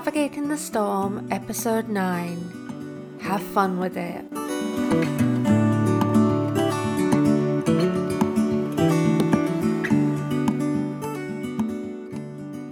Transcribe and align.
Navigating 0.00 0.48
the 0.48 0.56
Storm, 0.56 1.28
Episode 1.30 1.90
9. 1.90 3.18
Have 3.20 3.42
fun 3.42 3.78
with 3.78 3.98
it. 3.98 4.24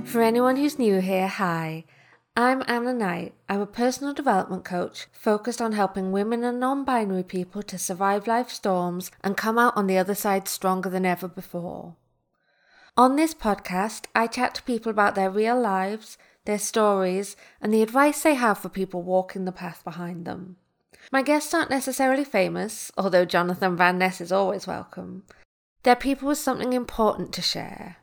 For 0.07 0.23
anyone 0.23 0.57
who's 0.57 0.79
new 0.79 1.03
here, 1.03 1.29
hi. 1.29 1.85
I'm 2.35 2.63
Anna 2.67 2.95
Knight. 2.95 3.35
I'm 3.47 3.61
a 3.61 3.67
personal 3.67 4.15
development 4.15 4.65
coach 4.65 5.07
focused 5.13 5.61
on 5.61 5.73
helping 5.73 6.11
women 6.11 6.43
and 6.45 6.59
non 6.59 6.87
binary 6.87 7.25
people 7.25 7.63
to 7.65 7.77
survive 7.77 8.27
life 8.27 8.49
storms 8.49 9.11
and 9.23 9.37
come 9.37 9.59
out 9.59 9.77
on 9.77 9.87
the 9.87 9.99
other 9.99 10.15
side 10.15 10.49
stronger 10.49 10.89
than 10.89 11.05
ever 11.05 11.29
before. 11.29 11.95
On 12.97 13.17
this 13.17 13.35
podcast, 13.35 14.07
I 14.15 14.29
chat 14.29 14.55
to 14.55 14.63
people 14.63 14.89
about 14.89 15.15
their 15.15 15.31
real 15.31 15.61
lives, 15.61 16.17
their 16.49 16.59
stories, 16.59 17.37
and 17.61 17.75
the 17.75 17.83
advice 17.83 18.23
they 18.23 18.35
have 18.35 18.57
for 18.57 18.71
people 18.71 19.03
walking 19.03 19.45
the 19.45 19.53
path 19.53 19.85
behind 19.85 20.25
them. 20.25 20.57
My 21.13 21.21
guests 21.21 21.53
aren't 21.53 21.69
necessarily 21.69 22.25
famous, 22.25 22.91
although 22.97 23.27
Jonathan 23.27 23.77
Van 23.77 23.99
Ness 23.99 24.19
is 24.19 24.33
always 24.33 24.67
welcome. 24.67 25.25
They're 25.83 25.95
people 25.95 26.27
with 26.27 26.39
something 26.39 26.73
important 26.73 27.35
to 27.35 27.43
share. 27.43 27.99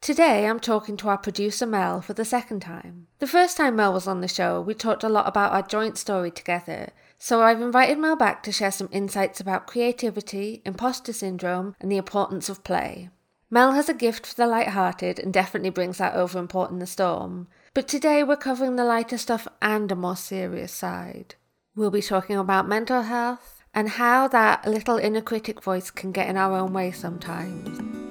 Today, 0.00 0.46
I'm 0.46 0.58
talking 0.58 0.96
to 0.96 1.08
our 1.08 1.18
producer 1.18 1.66
Mel 1.66 2.00
for 2.00 2.14
the 2.14 2.24
second 2.24 2.60
time. 2.60 3.08
The 3.18 3.26
first 3.26 3.58
time 3.58 3.76
Mel 3.76 3.92
was 3.92 4.06
on 4.06 4.22
the 4.22 4.26
show, 4.28 4.58
we 4.58 4.72
talked 4.72 5.04
a 5.04 5.10
lot 5.10 5.28
about 5.28 5.52
our 5.52 5.62
joint 5.62 5.98
story 5.98 6.30
together, 6.30 6.88
so 7.18 7.42
I've 7.42 7.60
invited 7.60 7.98
Mel 7.98 8.16
back 8.16 8.42
to 8.44 8.52
share 8.52 8.72
some 8.72 8.88
insights 8.90 9.38
about 9.38 9.66
creativity, 9.66 10.62
imposter 10.64 11.12
syndrome, 11.12 11.76
and 11.78 11.92
the 11.92 11.98
importance 11.98 12.48
of 12.48 12.64
play. 12.64 13.10
Mel 13.50 13.72
has 13.72 13.90
a 13.90 13.94
gift 13.94 14.26
for 14.26 14.34
the 14.34 14.46
light-hearted 14.46 15.18
and 15.18 15.32
definitely 15.32 15.70
brings 15.70 15.98
that 15.98 16.14
over 16.14 16.38
in 16.38 16.48
Port 16.48 16.70
in 16.70 16.78
the 16.78 16.86
Storm, 16.86 17.48
but 17.76 17.86
today 17.86 18.24
we're 18.24 18.36
covering 18.36 18.76
the 18.76 18.84
lighter 18.86 19.18
stuff 19.18 19.46
and 19.60 19.92
a 19.92 19.94
more 19.94 20.16
serious 20.16 20.72
side. 20.72 21.34
We'll 21.74 21.90
be 21.90 22.00
talking 22.00 22.38
about 22.38 22.66
mental 22.66 23.02
health 23.02 23.62
and 23.74 23.90
how 23.90 24.28
that 24.28 24.66
little 24.66 24.96
inner 24.96 25.20
critic 25.20 25.62
voice 25.62 25.90
can 25.90 26.10
get 26.10 26.26
in 26.26 26.38
our 26.38 26.56
own 26.56 26.72
way 26.72 26.90
sometimes. 26.90 28.05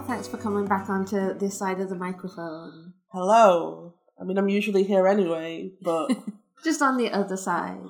Thanks 0.00 0.26
for 0.26 0.36
coming 0.36 0.66
back 0.66 0.88
onto 0.88 1.34
this 1.34 1.58
side 1.58 1.80
of 1.80 1.88
the 1.88 1.94
microphone. 1.94 2.94
Hello. 3.12 3.94
I 4.20 4.24
mean, 4.24 4.38
I'm 4.38 4.48
usually 4.48 4.84
here 4.84 5.06
anyway, 5.06 5.72
but 5.82 6.10
Just 6.64 6.80
on 6.80 6.96
the 6.96 7.10
other 7.10 7.36
side. 7.36 7.80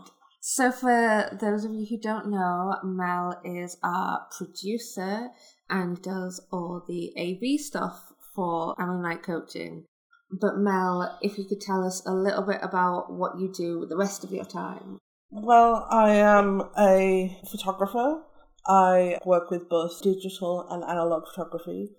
So, 0.41 0.73
for 0.73 1.37
those 1.41 1.65
of 1.65 1.73
you 1.73 1.87
who 1.89 1.99
don't 1.99 2.31
know, 2.31 2.77
Mel 2.83 3.41
is 3.45 3.77
our 3.85 4.27
producer 4.37 5.29
and 5.71 6.01
does 6.03 6.45
all 6.51 6.83
the 6.89 7.13
AV 7.17 7.61
stuff 7.61 8.13
for 8.35 8.75
Anna 8.81 9.01
Knight 9.01 9.23
Coaching. 9.23 9.85
But, 10.31 10.57
Mel, 10.57 11.19
if 11.23 11.39
you 11.39 11.45
could 11.45 11.61
tell 11.61 11.85
us 11.85 12.03
a 12.07 12.15
little 12.15 12.43
bit 12.43 12.61
about 12.63 13.13
what 13.13 13.39
you 13.39 13.53
do 13.53 13.79
with 13.79 13.91
the 13.91 13.97
rest 13.97 14.25
of 14.25 14.33
your 14.33 14.45
time. 14.45 14.99
well, 15.31 15.87
I 15.91 16.15
am 16.15 16.63
a 16.79 17.39
photographer. 17.51 18.23
I 18.67 19.19
work 19.25 19.51
with 19.51 19.69
both 19.69 20.03
digital 20.03 20.67
and 20.71 20.85
analog 20.85 21.25
photography. 21.35 21.91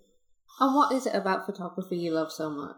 And 0.60 0.74
what 0.74 0.94
is 0.94 1.06
it 1.06 1.14
about 1.14 1.46
photography 1.46 1.96
you 1.96 2.12
love 2.12 2.32
so 2.32 2.50
much? 2.50 2.76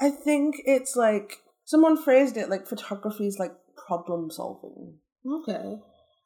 I 0.00 0.10
think 0.10 0.56
it's 0.64 0.96
like 0.96 1.38
someone 1.64 2.02
phrased 2.02 2.36
it 2.36 2.50
like 2.50 2.66
photography 2.66 3.26
is 3.26 3.38
like 3.38 3.52
problem 3.86 4.30
solving. 4.30 4.98
Okay. 5.26 5.76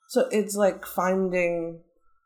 So 0.08 0.28
it's 0.30 0.56
like 0.56 0.86
finding 0.86 1.80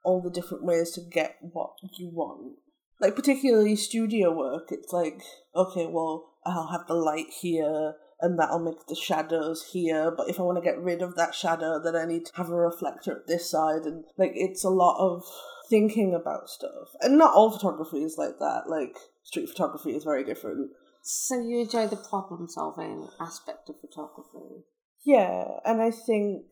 all 0.05 0.23
the 0.23 0.31
different 0.31 0.65
ways 0.65 0.93
to 0.93 1.01
get 1.01 1.37
what 1.41 1.73
you 1.99 2.11
want. 2.13 2.57
Like 3.01 3.17
particularly 3.17 3.75
studio 3.77 4.33
work, 4.33 4.69
it's 4.71 4.93
like, 4.93 5.21
okay, 5.57 5.87
well, 5.87 6.31
I'll 6.47 6.69
have 6.69 6.87
the 6.87 6.95
light 6.95 7.27
here 7.41 7.95
and 8.23 8.39
that'll 8.39 8.61
make 8.61 8.87
the 8.87 8.95
shadows 8.95 9.71
here, 9.73 10.11
but 10.17 10.31
if 10.31 10.39
I 10.39 10.45
want 10.45 10.57
to 10.57 10.65
get 10.65 10.81
rid 10.81 11.03
of 11.03 11.17
that 11.17 11.35
shadow, 11.35 11.81
then 11.83 11.97
I 11.97 12.07
need 12.07 12.25
to 12.27 12.37
have 12.37 12.49
a 12.49 12.55
reflector 12.55 13.17
at 13.17 13.27
this 13.27 13.51
side 13.51 13.83
and 13.83 14.05
like 14.17 14.33
it's 14.35 14.65
a 14.65 14.71
lot 14.71 14.97
of 14.99 15.25
thinking 15.69 16.15
about 16.15 16.49
stuff. 16.49 16.89
And 17.01 17.19
not 17.19 17.35
all 17.35 17.51
photography 17.51 18.05
is 18.05 18.17
like 18.17 18.39
that. 18.39 18.65
Like 18.69 18.97
street 19.25 19.49
photography 19.49 19.91
is 19.91 20.05
very 20.05 20.25
different. 20.25 20.71
So, 21.03 21.41
you 21.41 21.63
enjoy 21.63 21.89
the 21.89 21.97
problem 21.97 22.49
solving 22.49 23.09
aspect 23.21 23.69
of 23.69 23.75
photography? 23.81 24.63
Yeah, 25.05 25.47
and 25.65 25.83
I 25.83 25.91
think 25.91 26.45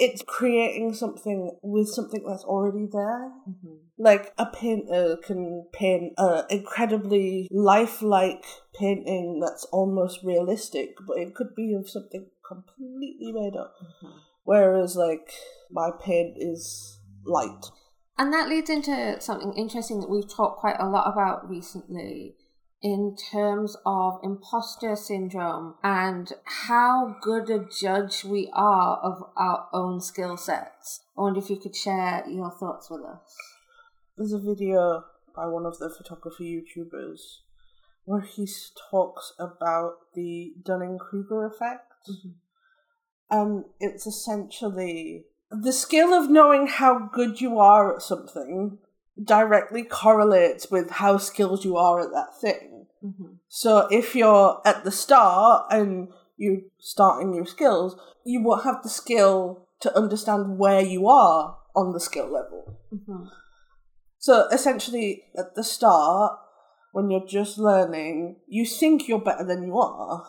it's 0.00 0.22
creating 0.26 0.94
something 0.94 1.58
with 1.62 1.86
something 1.86 2.24
that's 2.26 2.42
already 2.42 2.86
there. 2.90 3.30
Mm-hmm. 3.48 3.74
Like 3.98 4.32
a 4.38 4.46
painter 4.46 5.18
can 5.22 5.66
paint 5.72 6.14
an 6.16 6.44
incredibly 6.48 7.46
lifelike 7.50 8.44
painting 8.74 9.40
that's 9.40 9.64
almost 9.66 10.20
realistic, 10.24 10.96
but 11.06 11.18
it 11.18 11.34
could 11.34 11.54
be 11.54 11.74
of 11.74 11.88
something 11.88 12.28
completely 12.48 13.30
made 13.30 13.56
up. 13.56 13.74
Whereas 14.44 14.96
like 14.96 15.30
my 15.70 15.90
paint 16.02 16.38
is 16.38 16.98
light. 17.26 17.66
And 18.16 18.32
that 18.32 18.48
leads 18.48 18.70
into 18.70 19.20
something 19.20 19.52
interesting 19.52 20.00
that 20.00 20.10
we've 20.10 20.28
talked 20.28 20.60
quite 20.60 20.80
a 20.80 20.88
lot 20.88 21.12
about 21.12 21.48
recently 21.48 22.36
in 22.82 23.14
terms 23.30 23.76
of 23.84 24.18
imposter 24.22 24.96
syndrome 24.96 25.74
and 25.82 26.32
how 26.44 27.16
good 27.20 27.50
a 27.50 27.66
judge 27.80 28.24
we 28.24 28.50
are 28.54 28.98
of 28.98 29.22
our 29.36 29.68
own 29.72 30.00
skill 30.00 30.36
sets. 30.36 31.00
I 31.16 31.22
wonder 31.22 31.40
if 31.40 31.50
you 31.50 31.56
could 31.56 31.76
share 31.76 32.24
your 32.28 32.50
thoughts 32.50 32.88
with 32.90 33.02
us. 33.02 33.36
There's 34.16 34.32
a 34.32 34.38
video 34.38 35.04
by 35.36 35.46
one 35.46 35.66
of 35.66 35.78
the 35.78 35.90
photography 35.90 36.62
YouTubers 36.62 37.20
where 38.04 38.22
he 38.22 38.48
talks 38.90 39.34
about 39.38 39.92
the 40.14 40.54
Dunning 40.64 40.98
Kruger 40.98 41.46
effect. 41.46 41.92
Mm-hmm. 42.08 42.28
And 43.30 43.64
it's 43.78 44.06
essentially 44.06 45.26
the 45.50 45.72
skill 45.72 46.14
of 46.14 46.30
knowing 46.30 46.66
how 46.66 47.10
good 47.12 47.40
you 47.40 47.58
are 47.58 47.94
at 47.94 48.02
something 48.02 48.78
directly 49.22 49.82
correlates 49.82 50.70
with 50.70 50.90
how 50.90 51.18
skilled 51.18 51.64
you 51.64 51.76
are 51.76 52.00
at 52.00 52.12
that 52.12 52.40
thing. 52.40 52.69
Mm-hmm. 53.04 53.34
So 53.48 53.88
if 53.90 54.14
you're 54.14 54.60
at 54.64 54.84
the 54.84 54.90
start 54.90 55.66
and 55.70 56.08
you're 56.36 56.62
starting 56.78 57.34
your 57.34 57.46
skills, 57.46 57.96
you 58.24 58.42
won't 58.42 58.64
have 58.64 58.82
the 58.82 58.88
skill 58.88 59.66
to 59.80 59.96
understand 59.96 60.58
where 60.58 60.80
you 60.80 61.08
are 61.08 61.58
on 61.74 61.92
the 61.92 62.00
skill 62.00 62.32
level. 62.32 62.78
Mm-hmm. 62.92 63.24
So 64.18 64.48
essentially, 64.48 65.24
at 65.36 65.54
the 65.54 65.64
start, 65.64 66.38
when 66.92 67.10
you're 67.10 67.26
just 67.26 67.58
learning, 67.58 68.36
you 68.46 68.66
think 68.66 69.08
you're 69.08 69.20
better 69.20 69.44
than 69.44 69.62
you 69.62 69.78
are. 69.78 70.26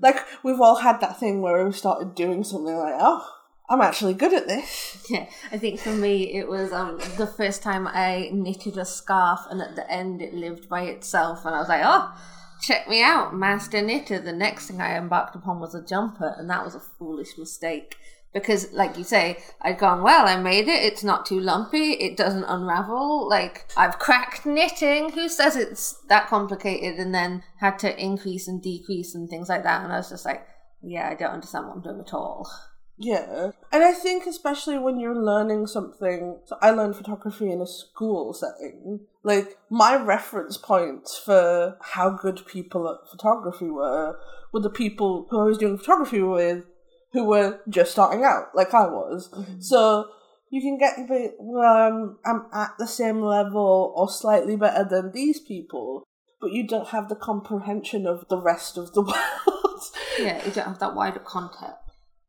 Like 0.00 0.18
we've 0.44 0.60
all 0.60 0.76
had 0.76 1.00
that 1.00 1.18
thing 1.18 1.42
where 1.42 1.64
we 1.64 1.72
started 1.72 2.14
doing 2.14 2.44
something 2.44 2.76
like, 2.76 2.94
oh, 2.98 3.28
I'm 3.68 3.80
actually 3.80 4.14
good 4.14 4.32
at 4.32 4.46
this. 4.46 4.90
Yeah, 5.10 5.26
I 5.52 5.58
think 5.58 5.80
for 5.80 5.90
me 5.90 6.32
it 6.32 6.48
was 6.48 6.72
um 6.72 6.98
the 7.18 7.26
first 7.26 7.62
time 7.62 7.86
I 7.86 8.30
knitted 8.32 8.78
a 8.78 8.86
scarf 8.86 9.40
and 9.50 9.60
at 9.60 9.76
the 9.76 9.90
end 9.90 10.22
it 10.22 10.32
lived 10.32 10.66
by 10.66 10.84
itself 10.84 11.44
and 11.44 11.54
I 11.54 11.58
was 11.58 11.68
like, 11.68 11.82
oh, 11.84 12.16
check 12.62 12.88
me 12.88 13.02
out, 13.02 13.34
master 13.34 13.82
knitter. 13.82 14.18
The 14.18 14.32
next 14.32 14.68
thing 14.68 14.80
I 14.80 14.96
embarked 14.96 15.36
upon 15.36 15.60
was 15.60 15.74
a 15.74 15.84
jumper 15.84 16.34
and 16.38 16.48
that 16.48 16.64
was 16.64 16.74
a 16.74 16.80
foolish 16.80 17.36
mistake. 17.36 17.96
Because, 18.32 18.72
like 18.72 18.98
you 18.98 19.04
say, 19.04 19.38
I'd 19.60 19.78
gone, 19.78 20.02
well, 20.02 20.26
I 20.26 20.36
made 20.36 20.66
it, 20.66 20.82
it's 20.82 21.04
not 21.04 21.24
too 21.24 21.38
lumpy, 21.38 21.92
it 21.92 22.16
doesn't 22.16 22.42
unravel, 22.42 23.28
like, 23.28 23.70
I've 23.76 24.00
cracked 24.00 24.44
knitting, 24.44 25.10
who 25.10 25.28
says 25.28 25.54
it's 25.54 25.92
that 26.08 26.26
complicated? 26.26 26.98
And 26.98 27.14
then 27.14 27.44
had 27.60 27.78
to 27.80 27.96
increase 27.96 28.48
and 28.48 28.60
decrease 28.60 29.14
and 29.14 29.30
things 29.30 29.48
like 29.48 29.62
that, 29.62 29.84
and 29.84 29.92
I 29.92 29.98
was 29.98 30.10
just 30.10 30.24
like, 30.24 30.44
yeah, 30.82 31.08
I 31.08 31.14
don't 31.14 31.30
understand 31.30 31.68
what 31.68 31.76
I'm 31.76 31.82
doing 31.82 32.00
at 32.00 32.12
all. 32.12 32.50
Yeah. 32.96 33.50
And 33.72 33.82
I 33.82 33.92
think 33.92 34.26
especially 34.26 34.78
when 34.78 35.00
you're 35.00 35.20
learning 35.20 35.66
something 35.66 36.38
so 36.44 36.56
I 36.62 36.70
learned 36.70 36.96
photography 36.96 37.50
in 37.50 37.60
a 37.60 37.66
school 37.66 38.32
setting. 38.32 39.00
Like 39.22 39.58
my 39.70 39.96
reference 39.96 40.56
points 40.56 41.18
for 41.18 41.76
how 41.80 42.10
good 42.10 42.46
people 42.46 42.88
at 42.88 43.10
photography 43.10 43.70
were 43.70 44.18
were 44.52 44.60
the 44.60 44.70
people 44.70 45.26
who 45.30 45.40
I 45.40 45.44
was 45.44 45.58
doing 45.58 45.78
photography 45.78 46.22
with 46.22 46.64
who 47.12 47.24
were 47.24 47.60
just 47.68 47.92
starting 47.92 48.24
out, 48.24 48.48
like 48.54 48.74
I 48.74 48.86
was. 48.86 49.30
So 49.60 50.06
you 50.50 50.60
can 50.60 50.78
get 50.78 50.98
a 50.98 51.06
bit 51.08 51.34
well, 51.38 51.88
um, 51.88 52.18
I'm 52.24 52.46
at 52.52 52.72
the 52.78 52.86
same 52.86 53.20
level 53.20 53.92
or 53.96 54.08
slightly 54.08 54.56
better 54.56 54.84
than 54.88 55.12
these 55.12 55.40
people, 55.40 56.04
but 56.40 56.52
you 56.52 56.66
don't 56.66 56.88
have 56.88 57.08
the 57.08 57.16
comprehension 57.16 58.06
of 58.06 58.28
the 58.28 58.40
rest 58.40 58.76
of 58.76 58.92
the 58.94 59.02
world. 59.02 59.80
Yeah, 60.18 60.44
you 60.44 60.52
don't 60.52 60.66
have 60.66 60.78
that 60.80 60.94
wider 60.94 61.20
context. 61.20 61.83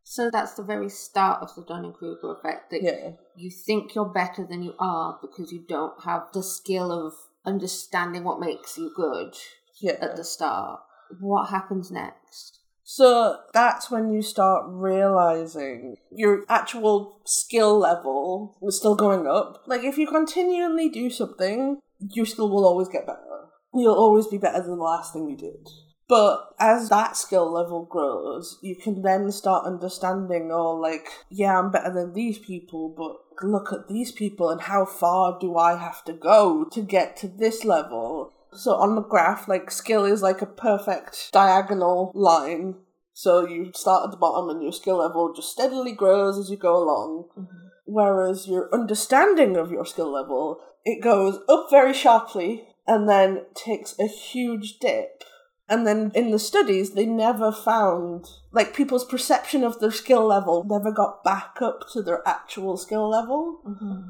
So 0.07 0.29
that's 0.31 0.53
the 0.53 0.63
very 0.63 0.87
start 0.87 1.41
of 1.41 1.53
the 1.55 1.63
Dunning 1.63 1.91
Kruger 1.91 2.31
effect 2.33 2.69
that 2.69 2.83
yeah. 2.83 3.11
you 3.35 3.49
think 3.49 3.95
you're 3.95 4.05
better 4.05 4.45
than 4.45 4.61
you 4.61 4.75
are 4.77 5.17
because 5.19 5.51
you 5.51 5.65
don't 5.67 6.03
have 6.03 6.27
the 6.31 6.43
skill 6.43 6.91
of 6.91 7.13
understanding 7.43 8.23
what 8.23 8.39
makes 8.39 8.77
you 8.77 8.91
good 8.95 9.33
Yeah. 9.79 9.97
at 9.99 10.15
the 10.15 10.23
start. 10.23 10.81
what 11.19 11.49
happens 11.49 11.91
next? 11.91 12.59
So 12.83 13.39
that's 13.51 13.89
when 13.89 14.11
you 14.13 14.21
start 14.21 14.65
realizing 14.67 15.95
your 16.11 16.43
actual 16.49 17.19
skill 17.25 17.79
level 17.79 18.57
is 18.61 18.77
still 18.77 18.95
going 18.95 19.25
up. 19.27 19.63
Like 19.65 19.83
if 19.83 19.97
you 19.97 20.05
continually 20.07 20.89
do 20.89 21.09
something, 21.09 21.79
your 21.99 22.27
skill 22.27 22.49
will 22.49 22.65
always 22.65 22.87
get 22.87 23.07
better. 23.07 23.45
You'll 23.73 23.95
always 23.95 24.27
be 24.27 24.37
better 24.37 24.61
than 24.61 24.77
the 24.77 24.83
last 24.83 25.13
thing 25.13 25.27
you 25.29 25.35
did. 25.35 25.67
But 26.07 26.53
as 26.59 26.89
that 26.89 27.17
skill 27.17 27.51
level 27.51 27.83
grows, 27.83 28.59
you 28.61 28.75
can 28.75 29.01
then 29.01 29.31
start 29.31 29.65
understanding, 29.65 30.51
oh, 30.51 30.73
like, 30.73 31.07
yeah, 31.29 31.57
I'm 31.57 31.71
better 31.71 31.91
than 31.91 32.13
these 32.13 32.37
people, 32.37 32.89
but 32.89 33.45
look 33.47 33.73
at 33.73 33.87
these 33.87 34.11
people 34.11 34.49
and 34.49 34.61
how 34.61 34.85
far 34.85 35.37
do 35.39 35.57
I 35.57 35.77
have 35.77 36.03
to 36.05 36.13
go 36.13 36.65
to 36.65 36.81
get 36.81 37.17
to 37.17 37.27
this 37.27 37.65
level? 37.65 38.33
So 38.53 38.75
on 38.75 38.95
the 38.95 39.01
graph, 39.01 39.47
like, 39.47 39.71
skill 39.71 40.05
is 40.05 40.21
like 40.21 40.41
a 40.41 40.47
perfect 40.47 41.31
diagonal 41.31 42.11
line. 42.13 42.75
So 43.13 43.47
you 43.47 43.71
start 43.73 44.05
at 44.05 44.11
the 44.11 44.17
bottom 44.17 44.49
and 44.49 44.61
your 44.61 44.73
skill 44.73 44.97
level 44.97 45.33
just 45.33 45.51
steadily 45.51 45.93
grows 45.93 46.37
as 46.37 46.51
you 46.51 46.57
go 46.57 46.77
along. 46.77 47.29
Mm-hmm. 47.37 47.67
Whereas 47.85 48.47
your 48.47 48.73
understanding 48.73 49.57
of 49.57 49.71
your 49.71 49.85
skill 49.85 50.11
level, 50.11 50.59
it 50.83 51.01
goes 51.03 51.39
up 51.49 51.67
very 51.71 51.93
sharply 51.93 52.67
and 52.85 53.09
then 53.09 53.45
takes 53.55 53.97
a 53.97 54.07
huge 54.07 54.77
dip 54.79 55.23
and 55.67 55.85
then 55.87 56.11
in 56.13 56.31
the 56.31 56.39
studies, 56.39 56.91
they 56.91 57.05
never 57.05 57.51
found, 57.51 58.25
like, 58.51 58.75
people's 58.75 59.05
perception 59.05 59.63
of 59.63 59.79
their 59.79 59.91
skill 59.91 60.25
level 60.25 60.63
never 60.67 60.91
got 60.91 61.23
back 61.23 61.57
up 61.61 61.85
to 61.93 62.01
their 62.01 62.21
actual 62.27 62.77
skill 62.77 63.09
level. 63.09 63.61
Mm-hmm. 63.67 64.09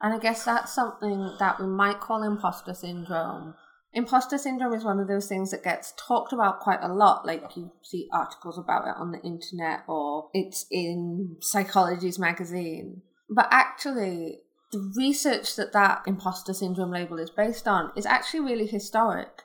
And 0.00 0.14
I 0.14 0.18
guess 0.18 0.44
that's 0.44 0.72
something 0.72 1.36
that 1.38 1.60
we 1.60 1.66
might 1.66 2.00
call 2.00 2.22
imposter 2.22 2.72
syndrome. 2.72 3.54
Imposter 3.92 4.38
syndrome 4.38 4.74
is 4.74 4.84
one 4.84 5.00
of 5.00 5.08
those 5.08 5.26
things 5.26 5.50
that 5.50 5.64
gets 5.64 5.92
talked 5.96 6.32
about 6.32 6.60
quite 6.60 6.82
a 6.82 6.92
lot. 6.92 7.26
Like 7.26 7.56
you 7.56 7.72
see 7.82 8.06
articles 8.12 8.58
about 8.58 8.86
it 8.86 8.94
on 8.96 9.12
the 9.12 9.20
internet 9.22 9.80
or 9.88 10.28
it's 10.34 10.66
in 10.70 11.36
Psychologies 11.40 12.18
magazine. 12.18 13.02
But 13.28 13.48
actually, 13.50 14.40
the 14.72 14.92
research 14.96 15.56
that 15.56 15.72
that 15.72 16.02
imposter 16.06 16.52
syndrome 16.52 16.90
label 16.90 17.18
is 17.18 17.30
based 17.30 17.66
on 17.66 17.90
is 17.96 18.06
actually 18.06 18.40
really 18.40 18.66
historic. 18.66 19.42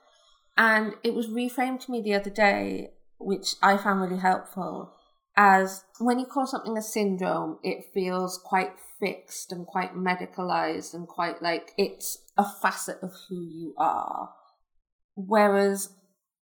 And 0.56 0.94
it 1.04 1.14
was 1.14 1.28
reframed 1.28 1.80
to 1.82 1.92
me 1.92 2.02
the 2.02 2.14
other 2.14 2.30
day, 2.30 2.92
which 3.18 3.56
I 3.62 3.78
found 3.78 4.02
really 4.02 4.22
helpful, 4.22 4.94
as 5.36 5.84
when 6.00 6.20
you 6.20 6.26
call 6.26 6.46
something 6.46 6.78
a 6.78 6.82
syndrome, 6.82 7.58
it 7.64 7.92
feels 7.94 8.38
quite 8.38 8.74
fixed 9.00 9.52
and 9.52 9.66
quite 9.66 9.96
medicalized 9.96 10.94
and 10.94 11.08
quite 11.08 11.42
like 11.42 11.72
it's 11.78 12.20
a 12.38 12.46
facet 12.62 13.00
of 13.02 13.14
who 13.28 13.42
you 13.42 13.74
are. 13.78 14.30
Whereas 15.16 15.90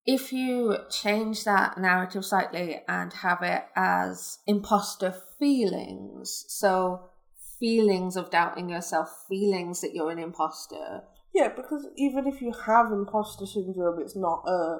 if 0.06 0.32
you 0.32 0.76
change 0.90 1.44
that 1.44 1.78
narrative 1.78 2.24
slightly 2.24 2.80
and 2.88 3.12
have 3.12 3.42
it 3.42 3.64
as 3.76 4.38
imposter 4.46 5.14
feelings, 5.38 6.44
so 6.48 7.10
feelings 7.60 8.16
of 8.16 8.30
doubting 8.30 8.70
yourself, 8.70 9.08
feelings 9.28 9.80
that 9.82 9.94
you're 9.94 10.10
an 10.10 10.18
imposter, 10.18 11.02
yeah, 11.34 11.48
because 11.48 11.86
even 11.96 12.26
if 12.26 12.40
you 12.40 12.52
have 12.66 12.92
imposter 12.92 13.46
syndrome, 13.46 14.00
it's 14.00 14.16
not 14.16 14.42
a 14.46 14.78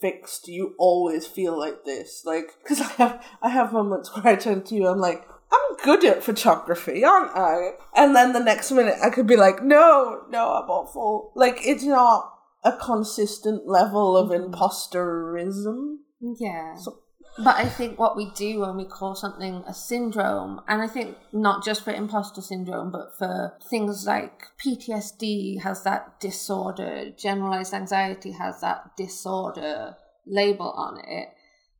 fixed. 0.00 0.48
You 0.48 0.74
always 0.78 1.26
feel 1.26 1.58
like 1.58 1.84
this, 1.84 2.22
like 2.24 2.50
because 2.62 2.80
I 2.80 2.92
have 2.94 3.24
I 3.42 3.48
have 3.48 3.72
moments 3.72 4.10
where 4.14 4.26
I 4.26 4.36
turn 4.36 4.62
to 4.64 4.74
you, 4.74 4.86
I'm 4.88 4.98
like, 4.98 5.26
I'm 5.52 5.76
good 5.84 6.04
at 6.04 6.22
photography, 6.22 7.04
aren't 7.04 7.36
I? 7.36 7.70
And 7.94 8.14
then 8.14 8.32
the 8.32 8.40
next 8.40 8.70
minute, 8.72 8.96
I 9.02 9.10
could 9.10 9.26
be 9.26 9.36
like, 9.36 9.62
no, 9.62 10.22
no, 10.28 10.54
I'm 10.54 10.68
awful. 10.68 11.32
Like 11.34 11.60
it's 11.62 11.84
not 11.84 12.32
a 12.62 12.72
consistent 12.72 13.66
level 13.66 14.16
of 14.16 14.30
mm-hmm. 14.30 14.52
imposterism. 14.52 15.98
Yeah. 16.20 16.74
So 16.76 17.00
but 17.38 17.56
I 17.56 17.66
think 17.66 17.98
what 17.98 18.16
we 18.16 18.30
do 18.30 18.60
when 18.60 18.76
we 18.76 18.84
call 18.84 19.14
something 19.14 19.62
a 19.66 19.74
syndrome, 19.74 20.60
and 20.66 20.80
I 20.80 20.86
think 20.86 21.16
not 21.32 21.64
just 21.64 21.84
for 21.84 21.92
imposter 21.92 22.40
syndrome, 22.40 22.90
but 22.90 23.16
for 23.18 23.54
things 23.68 24.06
like 24.06 24.44
PTSD 24.58 25.60
has 25.62 25.82
that 25.82 26.18
disorder, 26.18 27.10
generalized 27.16 27.74
anxiety 27.74 28.32
has 28.32 28.60
that 28.62 28.96
disorder 28.96 29.96
label 30.26 30.70
on 30.70 30.98
it, 31.06 31.28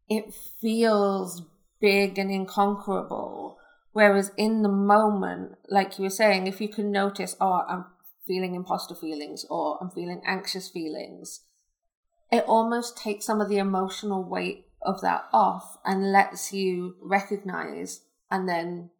it 0.09 0.35
feels 0.61 1.43
big 1.81 2.19
and 2.19 2.31
inconquerable. 2.31 3.59
Whereas 3.93 4.33
in 4.37 4.63
the 4.63 4.69
moment, 4.69 5.53
like 5.71 5.99
you 5.99 6.05
were 6.05 6.11
saying, 6.11 6.47
if 6.47 6.61
you 6.61 6.69
can 6.69 6.93
notice, 6.93 7.35
oh, 7.41 7.63
I'm 7.67 7.87
feeling 8.27 8.55
imposter 8.55 8.95
feelings 8.95 9.47
or 9.49 9.79
I'm 9.81 9.91
feeling 9.91 10.21
anxious 10.27 10.69
feelings, 10.69 11.41
it 12.31 12.45
almost 12.47 12.99
takes 12.99 13.25
some 13.25 13.41
of 13.41 13.49
the 13.49 13.59
emotional 13.59 14.23
weight 14.23 14.66
of 14.83 15.01
that 15.01 15.25
off 15.33 15.79
and 15.85 16.13
lets 16.13 16.53
you 16.53 16.97
recognize 17.03 18.03
and 18.31 18.49
then 18.49 18.91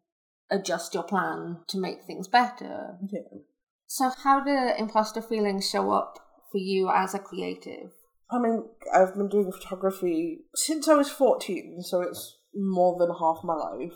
adjust 0.49 0.93
your 0.93 1.03
plan 1.03 1.57
to 1.67 1.79
make 1.79 2.03
things 2.03 2.27
better. 2.27 2.97
Yeah. 3.11 3.39
So, 3.87 4.11
how 4.23 4.41
do 4.41 4.71
imposter 4.77 5.21
feelings 5.21 5.69
show 5.69 5.91
up 5.91 6.19
for 6.51 6.57
you 6.57 6.89
as 6.93 7.13
a 7.13 7.19
creative? 7.19 7.91
I 8.29 8.39
mean, 8.39 8.65
I've 8.93 9.15
been 9.15 9.29
doing 9.29 9.51
photography 9.51 10.39
since 10.55 10.87
I 10.87 10.95
was 10.95 11.09
14, 11.09 11.81
so 11.81 12.01
it's 12.01 12.37
more 12.53 12.97
than 12.99 13.15
half 13.17 13.43
my 13.43 13.53
life. 13.53 13.93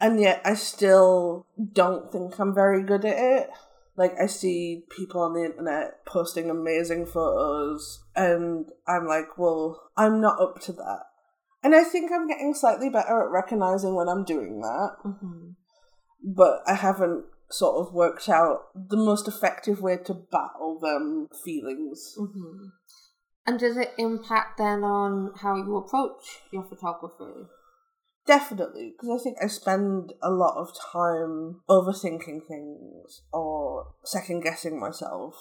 And 0.00 0.20
yet, 0.20 0.40
I 0.44 0.54
still 0.54 1.46
don't 1.72 2.10
think 2.10 2.38
I'm 2.38 2.54
very 2.54 2.82
good 2.82 3.04
at 3.04 3.16
it. 3.16 3.50
Like, 3.96 4.14
I 4.20 4.26
see 4.26 4.84
people 4.90 5.20
on 5.20 5.34
the 5.34 5.44
internet 5.44 6.04
posting 6.06 6.50
amazing 6.50 7.06
photos, 7.06 8.02
and 8.16 8.66
I'm 8.88 9.06
like, 9.06 9.38
well, 9.38 9.90
I'm 9.96 10.20
not 10.20 10.40
up 10.40 10.60
to 10.62 10.72
that. 10.72 11.02
And 11.64 11.74
I 11.74 11.82
think 11.82 12.12
I'm 12.12 12.28
getting 12.28 12.54
slightly 12.54 12.90
better 12.90 13.24
at 13.24 13.30
recognizing 13.30 13.94
when 13.94 14.08
I'm 14.08 14.24
doing 14.24 14.60
that. 14.60 14.96
Mm-hmm. 15.04 15.50
But 16.22 16.62
I 16.66 16.74
haven't 16.74 17.24
sort 17.50 17.76
of 17.76 17.94
worked 17.94 18.28
out 18.28 18.66
the 18.74 18.96
most 18.96 19.26
effective 19.26 19.80
way 19.80 19.96
to 20.04 20.14
battle 20.14 20.78
them 20.78 21.28
feelings. 21.44 22.14
Mm-hmm. 22.18 22.66
And 23.46 23.58
does 23.58 23.76
it 23.76 23.92
impact 23.98 24.58
then 24.58 24.84
on 24.84 25.32
how 25.40 25.56
you 25.56 25.76
approach 25.76 26.42
your 26.52 26.64
photography? 26.64 27.48
Definitely, 28.26 28.94
because 28.96 29.20
I 29.20 29.22
think 29.22 29.36
I 29.42 29.48
spend 29.48 30.14
a 30.22 30.30
lot 30.30 30.56
of 30.56 30.68
time 30.92 31.60
overthinking 31.68 32.46
things 32.48 33.22
or 33.32 33.88
second 34.04 34.42
guessing 34.42 34.80
myself. 34.80 35.34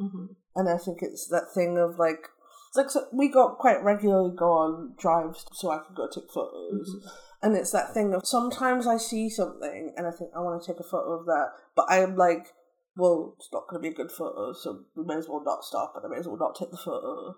Mm-hmm. 0.00 0.26
And 0.56 0.68
I 0.68 0.78
think 0.78 0.98
it's 1.02 1.28
that 1.28 1.52
thing 1.54 1.76
of 1.76 1.98
like, 1.98 2.28
it's 2.70 2.76
like 2.76 2.88
so 2.90 3.06
we 3.12 3.28
got 3.28 3.58
quite 3.58 3.82
regularly 3.82 4.32
go 4.36 4.52
on 4.52 4.94
drives 4.96 5.44
so 5.52 5.70
I 5.70 5.78
could 5.78 5.96
go 5.96 6.06
take 6.06 6.30
photos. 6.30 6.88
Mm-hmm. 6.88 7.08
And 7.42 7.56
it's 7.56 7.72
that 7.72 7.92
thing 7.92 8.14
of 8.14 8.24
sometimes 8.24 8.86
I 8.86 8.96
see 8.96 9.28
something 9.28 9.92
and 9.96 10.06
I 10.06 10.12
think 10.12 10.30
I 10.36 10.40
want 10.40 10.62
to 10.62 10.72
take 10.72 10.78
a 10.78 10.84
photo 10.88 11.18
of 11.18 11.26
that, 11.26 11.48
but 11.74 11.86
I'm 11.88 12.14
like, 12.14 12.46
well, 12.96 13.34
it's 13.38 13.48
not 13.52 13.66
going 13.68 13.82
to 13.82 13.88
be 13.88 13.92
a 13.92 13.96
good 13.96 14.12
photo, 14.12 14.52
so 14.52 14.84
we 14.94 15.04
may 15.04 15.16
as 15.16 15.26
well 15.28 15.42
not 15.44 15.64
stop 15.64 15.94
and 15.96 16.04
I 16.06 16.08
may 16.08 16.20
as 16.20 16.28
well 16.28 16.36
not 16.36 16.54
take 16.54 16.70
the 16.70 16.76
photo. 16.76 17.34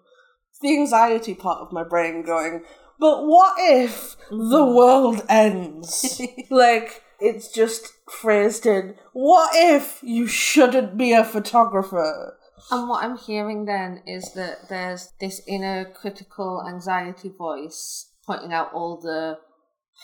It's 0.50 0.58
the 0.60 0.76
anxiety 0.76 1.34
part 1.34 1.62
of 1.62 1.72
my 1.72 1.82
brain 1.84 2.22
going, 2.24 2.64
but 3.00 3.26
what 3.26 3.54
if 3.58 4.16
Mm-hmm. 4.30 4.50
the 4.50 4.64
world 4.66 5.22
ends? 5.28 6.20
like, 6.50 7.02
it's 7.20 7.48
just 7.48 7.92
phrased 8.10 8.66
in, 8.66 8.96
what 9.12 9.52
if 9.54 10.00
you 10.02 10.26
shouldn't 10.26 10.96
be 10.98 11.12
a 11.12 11.24
photographer? 11.24 12.36
And 12.70 12.88
what 12.88 13.04
I'm 13.04 13.18
hearing 13.18 13.64
then 13.64 14.02
is 14.06 14.32
that 14.34 14.68
there's 14.68 15.12
this 15.20 15.42
inner 15.46 15.84
critical 15.84 16.64
anxiety 16.66 17.28
voice 17.28 18.10
pointing 18.26 18.52
out 18.52 18.72
all 18.72 19.00
the 19.00 19.38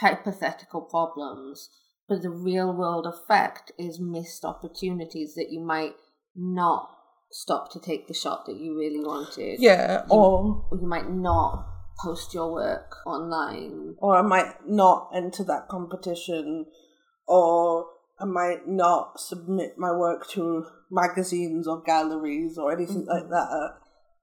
hypothetical 0.01 0.83
problems, 0.83 1.71
but 2.09 2.23
the 2.23 2.31
real 2.31 2.73
world 2.73 3.07
effect 3.07 3.73
is 3.79 4.01
missed 4.01 4.45
opportunities 4.45 5.35
that 5.35 5.51
you 5.51 5.61
might 5.61 5.95
not 6.35 6.91
stop 7.31 7.71
to 7.73 7.81
take 7.81 8.09
the 8.09 8.15
shot 8.15 8.47
that 8.47 8.57
you 8.57 8.77
really 8.77 9.01
wanted. 9.01 9.61
Yeah, 9.61 10.05
or 10.11 10.67
You 10.73 10.87
might 10.87 11.11
not 11.11 11.67
post 12.03 12.33
your 12.33 12.53
work 12.53 12.97
online. 13.07 13.97
or 13.99 14.17
I 14.17 14.23
might 14.23 14.67
not 14.67 15.11
enter 15.15 15.45
that 15.45 15.69
competition, 15.69 16.67
or 17.27 17.87
I 18.21 18.25
might 18.25 18.67
not 18.67 19.21
submit 19.21 19.79
my 19.79 19.93
work 19.93 20.29
to 20.31 20.67
magazines 20.91 21.69
or 21.69 21.83
galleries 21.83 22.59
or 22.59 22.73
anything 22.73 23.07
like 23.07 23.25
mm-hmm. 23.25 23.33
that. 23.33 23.75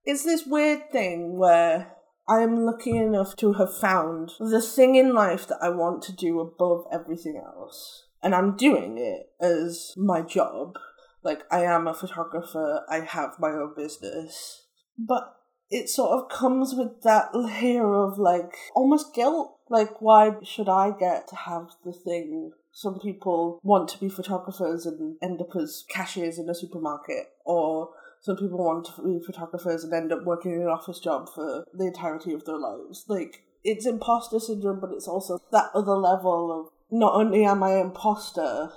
It's 0.04 0.24
this 0.24 0.46
weird 0.46 0.92
thing 0.92 1.38
where 1.38 1.96
I'm 2.28 2.66
lucky 2.66 2.98
enough 2.98 3.36
to 3.38 3.54
have 3.54 3.76
found 3.78 4.34
the 4.40 4.62
thing 4.62 4.96
in 4.96 5.14
life 5.14 5.48
that 5.48 5.60
I 5.62 5.70
want 5.70 6.02
to 6.04 6.14
do 6.14 6.40
above 6.40 6.86
everything 6.92 7.42
else. 7.44 8.08
And 8.22 8.34
I'm 8.34 8.58
doing 8.58 8.98
it 8.98 9.30
as 9.44 9.94
my 9.96 10.22
job. 10.22 10.76
Like, 11.24 11.42
I 11.52 11.64
am 11.64 11.88
a 11.88 11.94
photographer, 11.94 12.82
I 12.90 13.00
have 13.00 13.40
my 13.40 13.50
own 13.50 13.74
business. 13.76 14.66
But 14.98 15.36
it 15.70 15.90
sort 15.90 16.12
of 16.12 16.30
comes 16.30 16.74
with 16.76 17.02
that 17.04 17.30
layer 17.34 17.94
of 17.94 18.18
like 18.18 18.54
almost 18.76 19.14
guilt. 19.14 19.58
Like, 19.70 20.02
why 20.02 20.36
should 20.44 20.70
I 20.70 20.92
get 20.92 21.28
to 21.30 21.36
have 21.36 21.70
the 21.84 21.94
thing? 21.94 22.52
Some 22.78 23.00
people 23.00 23.62
want 23.64 23.88
to 23.92 23.98
be 23.98 24.10
photographers 24.10 24.86
and 24.86 25.16
end 25.24 25.40
up 25.40 25.56
as 25.56 25.86
cashiers 25.88 26.38
in 26.38 26.50
a 26.50 26.54
supermarket, 26.54 27.28
or 27.46 27.92
some 28.20 28.36
people 28.36 28.58
want 28.58 28.88
to 28.88 29.02
be 29.02 29.26
photographers 29.26 29.86
and 29.86 29.94
end 29.94 30.12
up 30.12 30.26
working 30.26 30.52
in 30.52 30.62
an 30.62 30.68
office 30.68 31.00
job 31.00 31.30
for 31.34 31.66
the 31.74 31.86
entirety 31.86 32.34
of 32.34 32.44
their 32.44 32.58
lives. 32.58 33.06
Like, 33.08 33.44
it's 33.64 33.86
imposter 33.86 34.42
syndrome, 34.42 34.82
but 34.82 34.92
it's 34.92 35.08
also 35.08 35.40
that 35.54 35.72
other 35.74 35.94
level 35.94 36.52
of 36.52 36.74
not 36.92 37.14
only 37.14 37.46
am 37.46 37.64
I 37.64 37.76
an 37.76 37.88
imposter, 37.88 38.72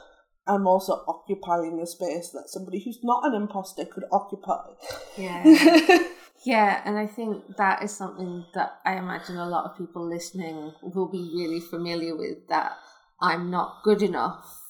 I'm 0.47 0.69
also 0.69 1.03
occupying 1.09 1.81
a 1.81 1.87
space 1.87 2.31
that 2.31 2.51
somebody 2.51 2.79
who's 2.79 3.01
not 3.03 3.27
an 3.27 3.35
imposter 3.35 3.85
could 3.85 4.05
occupy. 4.13 4.63
Yeah. 5.17 5.43
yeah, 6.45 6.83
and 6.85 6.97
I 6.97 7.09
think 7.09 7.57
that 7.57 7.83
is 7.83 7.91
something 7.91 8.45
that 8.55 8.79
I 8.85 8.95
imagine 8.95 9.39
a 9.39 9.49
lot 9.49 9.69
of 9.69 9.77
people 9.77 10.09
listening 10.09 10.73
will 10.83 11.11
be 11.11 11.33
really 11.35 11.59
familiar 11.59 12.17
with 12.17 12.47
that 12.49 12.77
I'm 13.21 13.51
not 13.51 13.83
good 13.83 14.03
enough, 14.03 14.63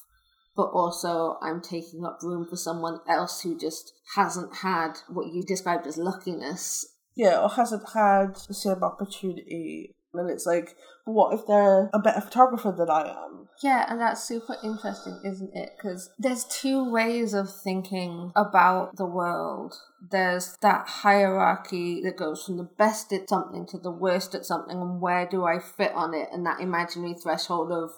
but 0.57 0.71
also 0.71 1.38
I'm 1.43 1.61
taking 1.61 2.05
up 2.05 2.23
room 2.23 2.47
for 2.49 2.57
someone 2.57 3.00
else 3.09 3.43
who 3.43 3.59
just 3.59 3.93
hasn't 4.17 4.57
had 4.57 4.99
what 5.09 5.33
you 5.33 5.43
described 5.43 5.87
as 5.87 5.99
luckiness. 5.99 6.87
Yeah, 7.14 7.40
or 7.40 7.49
hasn't 7.49 7.90
had 7.93 8.37
the 8.47 8.55
same 8.55 8.83
opportunity 8.83 9.97
and 10.14 10.31
it's 10.31 10.47
like, 10.47 10.75
what 11.05 11.35
if 11.35 11.47
they're 11.47 11.90
a 11.93 11.99
better 11.99 12.21
photographer 12.21 12.75
than 12.76 12.90
I 12.90 13.09
am? 13.09 13.49
Yeah, 13.62 13.87
and 13.88 14.00
that's 14.00 14.26
super 14.26 14.57
interesting, 14.62 15.21
isn't 15.25 15.55
it? 15.55 15.73
Because 15.76 16.11
there's 16.19 16.45
two 16.45 16.88
ways 16.90 17.35
of 17.35 17.52
thinking 17.52 18.33
about 18.37 18.97
the 18.97 19.07
world. 19.07 19.75
There's 20.11 20.57
that 20.61 20.87
hierarchy 20.87 22.02
that 22.02 22.17
goes 22.17 22.45
from 22.45 22.57
the 22.57 22.69
best 22.78 23.12
at 23.12 23.28
something 23.28 23.67
to 23.67 23.78
the 23.78 23.90
worst 23.90 24.35
at 24.35 24.45
something, 24.45 24.81
and 24.81 25.00
where 25.00 25.26
do 25.26 25.45
I 25.45 25.59
fit 25.59 25.93
on 25.93 26.14
it? 26.14 26.28
And 26.33 26.47
that 26.47 26.61
imaginary 26.61 27.14
threshold 27.14 27.73
of 27.73 27.93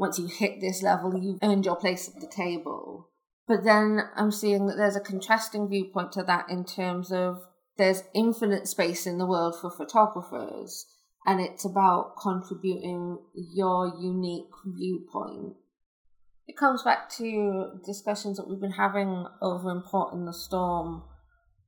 once 0.00 0.18
you 0.18 0.26
hit 0.26 0.60
this 0.60 0.82
level, 0.82 1.12
you've 1.16 1.38
earned 1.42 1.66
your 1.66 1.76
place 1.76 2.08
at 2.08 2.20
the 2.22 2.26
table. 2.26 3.10
But 3.46 3.64
then 3.64 4.00
I'm 4.16 4.32
seeing 4.32 4.66
that 4.66 4.76
there's 4.76 4.96
a 4.96 5.00
contrasting 5.00 5.68
viewpoint 5.68 6.12
to 6.12 6.22
that 6.22 6.48
in 6.48 6.64
terms 6.64 7.12
of 7.12 7.42
there's 7.76 8.04
infinite 8.14 8.66
space 8.66 9.06
in 9.06 9.18
the 9.18 9.26
world 9.26 9.56
for 9.60 9.70
photographers 9.70 10.86
and 11.26 11.38
it's 11.38 11.66
about 11.66 12.14
contributing 12.20 13.18
your 13.34 13.92
unique 14.00 14.48
viewpoint. 14.64 15.56
It 16.46 16.56
comes 16.56 16.82
back 16.82 17.10
to 17.18 17.78
discussions 17.84 18.38
that 18.38 18.48
we've 18.48 18.60
been 18.60 18.72
having 18.72 19.26
over 19.42 19.70
in 19.70 19.82
in 20.14 20.24
the 20.24 20.32
Storm 20.32 21.02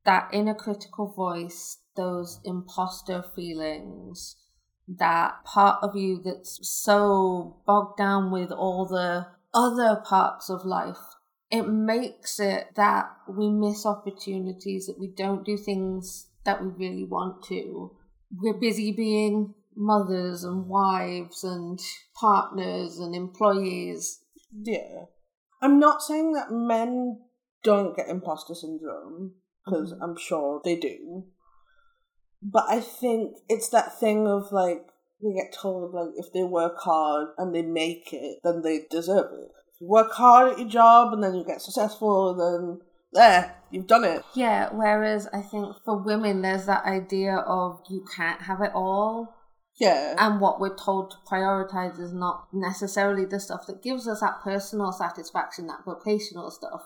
that 0.04 0.30
inner 0.32 0.54
critical 0.54 1.12
voice, 1.12 1.78
those 1.96 2.40
imposter 2.44 3.22
feelings, 3.36 4.36
that 4.98 5.44
part 5.44 5.82
of 5.82 5.96
you 5.96 6.20
that's 6.24 6.58
so 6.62 7.56
bogged 7.66 7.98
down 7.98 8.30
with 8.30 8.50
all 8.50 8.86
the 8.86 9.26
other 9.54 10.02
parts 10.04 10.48
of 10.48 10.64
life. 10.64 10.98
It 11.50 11.68
makes 11.68 12.40
it 12.40 12.68
that 12.76 13.10
we 13.28 13.50
miss 13.50 13.84
opportunities, 13.84 14.86
that 14.86 14.98
we 14.98 15.08
don't 15.08 15.44
do 15.44 15.56
things 15.56 16.28
that 16.44 16.62
we 16.62 16.70
really 16.70 17.04
want 17.04 17.44
to 17.44 17.96
we're 18.40 18.58
busy 18.58 18.92
being 18.92 19.54
mothers 19.76 20.44
and 20.44 20.66
wives 20.66 21.44
and 21.44 21.78
partners 22.14 22.98
and 22.98 23.14
employees. 23.14 24.20
Yeah. 24.52 25.06
I'm 25.60 25.78
not 25.78 26.02
saying 26.02 26.32
that 26.32 26.50
men 26.50 27.20
don't 27.62 27.96
get 27.96 28.08
imposter 28.08 28.54
syndrome, 28.54 29.34
because 29.64 29.92
mm-hmm. 29.92 30.02
I'm 30.02 30.16
sure 30.16 30.60
they 30.64 30.76
do. 30.76 31.24
But 32.42 32.64
I 32.68 32.80
think 32.80 33.36
it's 33.48 33.68
that 33.70 33.98
thing 33.98 34.26
of 34.26 34.50
like, 34.52 34.84
they 35.22 35.32
get 35.34 35.52
told 35.52 35.94
like 35.94 36.14
if 36.16 36.32
they 36.32 36.42
work 36.42 36.78
hard 36.80 37.28
and 37.38 37.54
they 37.54 37.62
make 37.62 38.12
it, 38.12 38.38
then 38.42 38.62
they 38.62 38.86
deserve 38.90 39.32
it. 39.32 39.50
If 39.74 39.80
you 39.80 39.88
work 39.88 40.10
hard 40.12 40.52
at 40.52 40.58
your 40.58 40.68
job 40.68 41.12
and 41.12 41.22
then 41.22 41.34
you 41.34 41.44
get 41.44 41.62
successful, 41.62 42.34
then 42.34 42.80
there, 43.12 43.54
you've 43.70 43.86
done 43.86 44.04
it. 44.04 44.24
Yeah, 44.34 44.70
whereas 44.72 45.28
I 45.32 45.42
think 45.42 45.76
for 45.84 45.96
women, 46.02 46.42
there's 46.42 46.66
that 46.66 46.84
idea 46.84 47.36
of 47.36 47.80
you 47.88 48.04
can't 48.16 48.42
have 48.42 48.60
it 48.60 48.72
all. 48.74 49.36
Yeah. 49.78 50.14
And 50.18 50.40
what 50.40 50.60
we're 50.60 50.76
told 50.76 51.12
to 51.12 51.16
prioritize 51.30 51.98
is 52.00 52.12
not 52.12 52.48
necessarily 52.52 53.24
the 53.24 53.40
stuff 53.40 53.66
that 53.66 53.82
gives 53.82 54.06
us 54.08 54.20
that 54.20 54.40
personal 54.42 54.92
satisfaction, 54.92 55.66
that 55.68 55.84
vocational 55.84 56.50
stuff. 56.50 56.82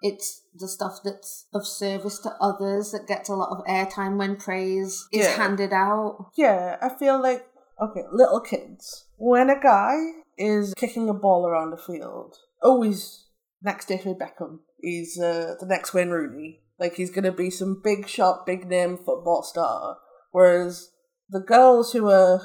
It's 0.00 0.42
the 0.54 0.68
stuff 0.68 1.00
that's 1.04 1.46
of 1.52 1.66
service 1.66 2.18
to 2.20 2.30
others 2.40 2.92
that 2.92 3.08
gets 3.08 3.28
a 3.28 3.34
lot 3.34 3.50
of 3.50 3.64
airtime 3.66 4.16
when 4.16 4.36
praise 4.36 5.06
is 5.12 5.26
yeah. 5.26 5.36
handed 5.36 5.72
out. 5.72 6.30
Yeah, 6.36 6.76
I 6.80 6.88
feel 6.88 7.20
like, 7.20 7.46
okay, 7.80 8.02
little 8.12 8.40
kids. 8.40 9.06
When 9.16 9.50
a 9.50 9.60
guy 9.60 9.96
is 10.36 10.74
kicking 10.74 11.08
a 11.08 11.14
ball 11.14 11.46
around 11.46 11.70
the 11.70 11.76
field, 11.76 12.36
always 12.62 13.26
next 13.62 13.86
David 13.86 14.18
Beckham. 14.18 14.60
He's 14.80 15.18
uh, 15.18 15.54
the 15.58 15.66
next 15.66 15.92
Wayne 15.94 16.10
Rooney. 16.10 16.60
Like 16.78 16.94
he's 16.94 17.10
gonna 17.10 17.32
be 17.32 17.50
some 17.50 17.80
big 17.82 18.08
shot, 18.08 18.46
big 18.46 18.68
name 18.68 18.96
football 18.96 19.42
star. 19.42 19.98
Whereas 20.30 20.90
the 21.28 21.40
girls 21.40 21.92
who 21.92 22.08
are 22.08 22.40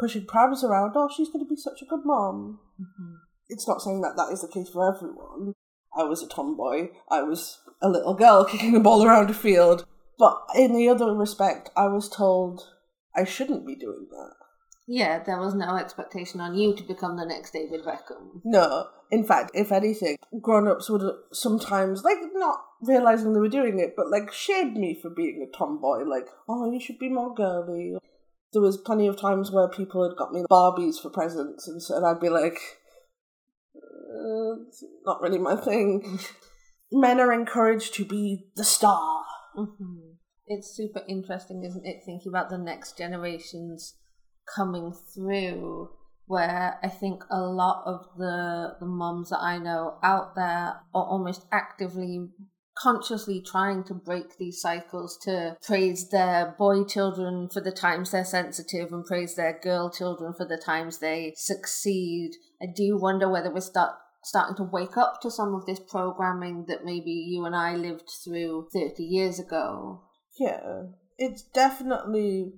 pushing 0.00 0.26
prams 0.26 0.64
around, 0.64 0.94
oh, 0.96 1.08
she's 1.14 1.28
gonna 1.30 1.44
be 1.44 1.56
such 1.56 1.80
a 1.80 1.86
good 1.86 2.00
mom. 2.04 2.58
Mm-hmm. 2.80 3.14
It's 3.48 3.68
not 3.68 3.80
saying 3.80 4.00
that 4.00 4.14
that 4.16 4.32
is 4.32 4.40
the 4.40 4.48
case 4.48 4.70
for 4.72 4.92
everyone. 4.92 5.54
I 5.96 6.04
was 6.04 6.22
a 6.22 6.28
tomboy. 6.28 6.88
I 7.10 7.22
was 7.22 7.60
a 7.80 7.88
little 7.88 8.14
girl 8.14 8.44
kicking 8.50 8.76
a 8.76 8.80
ball 8.80 9.04
around 9.04 9.30
a 9.30 9.34
field. 9.34 9.86
But 10.18 10.40
in 10.54 10.74
the 10.74 10.88
other 10.88 11.14
respect, 11.14 11.70
I 11.76 11.88
was 11.88 12.08
told 12.08 12.62
I 13.14 13.24
shouldn't 13.24 13.66
be 13.66 13.74
doing 13.74 14.06
that. 14.10 14.34
Yeah, 14.86 15.22
there 15.22 15.38
was 15.38 15.54
no 15.54 15.76
expectation 15.76 16.40
on 16.40 16.54
you 16.54 16.74
to 16.74 16.82
become 16.82 17.16
the 17.16 17.24
next 17.24 17.52
David 17.52 17.84
Beckham. 17.84 18.40
No. 18.44 18.88
In 19.10 19.24
fact, 19.24 19.52
if 19.54 19.70
anything, 19.70 20.16
grown 20.40 20.66
ups 20.66 20.90
would 20.90 21.02
sometimes, 21.32 22.02
like, 22.02 22.18
not 22.34 22.58
realizing 22.80 23.32
they 23.32 23.40
were 23.40 23.48
doing 23.48 23.78
it, 23.78 23.94
but, 23.96 24.10
like, 24.10 24.32
shame 24.32 24.74
me 24.74 24.98
for 25.00 25.08
being 25.08 25.46
a 25.46 25.56
tomboy. 25.56 26.04
Like, 26.04 26.26
oh, 26.48 26.70
you 26.70 26.80
should 26.80 26.98
be 26.98 27.08
more 27.08 27.34
girly. 27.34 27.94
There 28.52 28.62
was 28.62 28.76
plenty 28.76 29.06
of 29.06 29.16
times 29.16 29.50
where 29.50 29.68
people 29.68 30.06
had 30.06 30.16
got 30.16 30.32
me 30.32 30.44
Barbies 30.50 31.00
for 31.00 31.10
presents, 31.10 31.68
and, 31.68 31.80
so, 31.82 31.96
and 31.96 32.04
I'd 32.04 32.20
be 32.20 32.28
like, 32.28 32.58
uh, 34.12 34.62
it's 34.68 34.84
not 35.04 35.20
really 35.20 35.38
my 35.38 35.56
thing. 35.56 36.18
Men 36.92 37.20
are 37.20 37.32
encouraged 37.32 37.94
to 37.94 38.04
be 38.04 38.46
the 38.54 38.64
star. 38.64 39.24
Mm-hmm. 39.56 40.12
It's 40.46 40.76
super 40.76 41.02
interesting, 41.08 41.64
isn't 41.64 41.86
it, 41.86 42.02
thinking 42.04 42.30
about 42.30 42.50
the 42.50 42.58
next 42.58 42.98
generations 42.98 43.96
coming 44.54 44.92
through 45.14 45.88
where 46.26 46.78
I 46.82 46.88
think 46.88 47.24
a 47.30 47.40
lot 47.40 47.82
of 47.86 48.06
the 48.16 48.76
the 48.80 48.86
moms 48.86 49.30
that 49.30 49.40
I 49.40 49.58
know 49.58 49.98
out 50.02 50.34
there 50.34 50.80
are 50.94 51.04
almost 51.04 51.46
actively 51.52 52.28
consciously 52.74 53.42
trying 53.44 53.84
to 53.84 53.94
break 53.94 54.38
these 54.38 54.60
cycles 54.60 55.18
to 55.22 55.56
praise 55.62 56.08
their 56.08 56.54
boy 56.58 56.84
children 56.84 57.48
for 57.52 57.60
the 57.60 57.70
times 57.70 58.10
they're 58.10 58.24
sensitive 58.24 58.92
and 58.92 59.04
praise 59.04 59.34
their 59.34 59.58
girl 59.62 59.90
children 59.90 60.32
for 60.34 60.46
the 60.46 60.56
times 60.56 60.98
they 60.98 61.34
succeed. 61.36 62.30
I 62.62 62.66
do 62.74 62.96
wonder 62.96 63.28
whether 63.28 63.52
we're 63.52 63.60
start 63.60 63.96
starting 64.24 64.56
to 64.56 64.62
wake 64.62 64.96
up 64.96 65.20
to 65.22 65.30
some 65.30 65.54
of 65.54 65.66
this 65.66 65.80
programming 65.80 66.66
that 66.68 66.84
maybe 66.84 67.10
you 67.10 67.44
and 67.44 67.56
I 67.56 67.74
lived 67.74 68.08
through 68.24 68.68
30 68.72 69.02
years 69.02 69.40
ago. 69.40 70.02
Yeah, 70.38 70.84
it's 71.18 71.42
definitely 71.42 72.52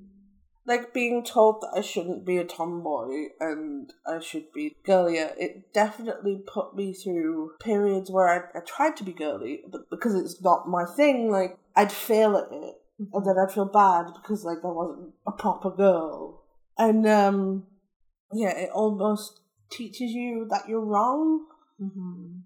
like 0.67 0.95
being 0.95 1.25
told 1.25 1.61
that 1.61 1.73
I 1.77 1.81
shouldn't 1.81 2.25
be 2.25 2.39
a 2.39 2.45
tomboy 2.45 3.29
and 3.41 3.93
I 4.07 4.21
should 4.21 4.53
be 4.53 4.77
girlier, 4.85 5.33
it 5.39 5.73
definitely 5.75 6.43
put 6.47 6.75
me 6.75 6.95
through 6.95 7.53
periods 7.61 8.11
where 8.11 8.29
I, 8.29 8.59
I 8.59 8.61
tried 8.61 8.97
to 8.99 9.05
be 9.05 9.13
girly, 9.13 9.63
but 9.71 9.91
because 9.91 10.15
it's 10.15 10.43
not 10.43 10.69
my 10.69 10.85
thing, 10.97 11.31
like 11.31 11.59
I'd 11.77 11.93
fail 11.93 12.37
at 12.37 12.49
it, 12.51 12.75
and 12.99 13.27
then 13.27 13.37
I'd 13.39 13.53
feel 13.53 13.67
bad 13.67 14.07
because 14.15 14.45
like 14.45 14.59
I 14.65 14.69
wasn't 14.69 15.13
a 15.27 15.33
proper 15.33 15.71
girl, 15.71 16.43
and 16.79 17.07
um, 17.07 17.67
yeah, 18.33 18.57
it 18.57 18.71
almost 18.73 19.41
teaches 19.77 20.13
you 20.13 20.47
that 20.51 20.69
you're 20.69 20.85
wrong. 20.85 21.47
Mm-hmm 21.83 22.41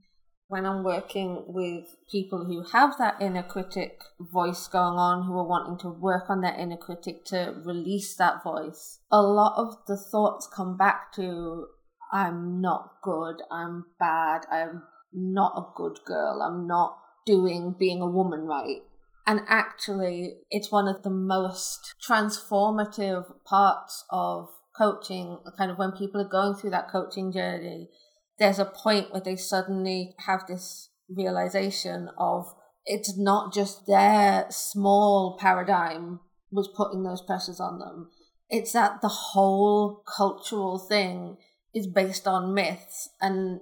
when 0.48 0.64
I'm 0.64 0.82
working 0.82 1.44
with 1.46 1.84
people 2.10 2.46
who 2.46 2.62
have 2.72 2.96
that 2.98 3.20
inner 3.20 3.42
critic 3.42 4.00
voice 4.18 4.66
going 4.66 4.98
on, 4.98 5.26
who 5.26 5.34
are 5.34 5.46
wanting 5.46 5.78
to 5.80 5.90
work 5.90 6.30
on 6.30 6.40
their 6.40 6.54
inner 6.54 6.78
critic 6.78 7.24
to 7.26 7.54
release 7.64 8.16
that 8.16 8.42
voice, 8.42 9.00
a 9.12 9.20
lot 9.20 9.54
of 9.58 9.76
the 9.86 9.96
thoughts 9.96 10.48
come 10.52 10.76
back 10.76 11.12
to 11.16 11.66
I'm 12.10 12.62
not 12.62 12.94
good, 13.02 13.42
I'm 13.50 13.84
bad, 14.00 14.46
I'm 14.50 14.84
not 15.12 15.52
a 15.54 15.76
good 15.76 15.98
girl, 16.06 16.40
I'm 16.42 16.66
not 16.66 16.98
doing 17.26 17.76
being 17.78 18.00
a 18.00 18.10
woman 18.10 18.46
right. 18.46 18.80
And 19.26 19.42
actually, 19.46 20.38
it's 20.50 20.72
one 20.72 20.88
of 20.88 21.02
the 21.02 21.10
most 21.10 21.94
transformative 22.08 23.26
parts 23.44 24.06
of 24.08 24.48
coaching, 24.78 25.38
kind 25.58 25.70
of 25.70 25.78
when 25.78 25.92
people 25.92 26.20
are 26.20 26.28
going 26.28 26.54
through 26.54 26.70
that 26.70 26.90
coaching 26.90 27.32
journey 27.32 27.90
there's 28.38 28.58
a 28.58 28.64
point 28.64 29.12
where 29.12 29.20
they 29.20 29.36
suddenly 29.36 30.14
have 30.26 30.46
this 30.46 30.90
realization 31.08 32.08
of 32.16 32.54
it's 32.86 33.18
not 33.18 33.52
just 33.52 33.86
their 33.86 34.46
small 34.50 35.36
paradigm 35.38 36.20
was 36.50 36.68
putting 36.74 37.02
those 37.02 37.20
pressures 37.20 37.60
on 37.60 37.78
them. 37.78 38.10
It's 38.48 38.72
that 38.72 39.02
the 39.02 39.08
whole 39.08 40.02
cultural 40.16 40.78
thing 40.78 41.36
is 41.74 41.86
based 41.86 42.26
on 42.26 42.54
myths. 42.54 43.10
And 43.20 43.60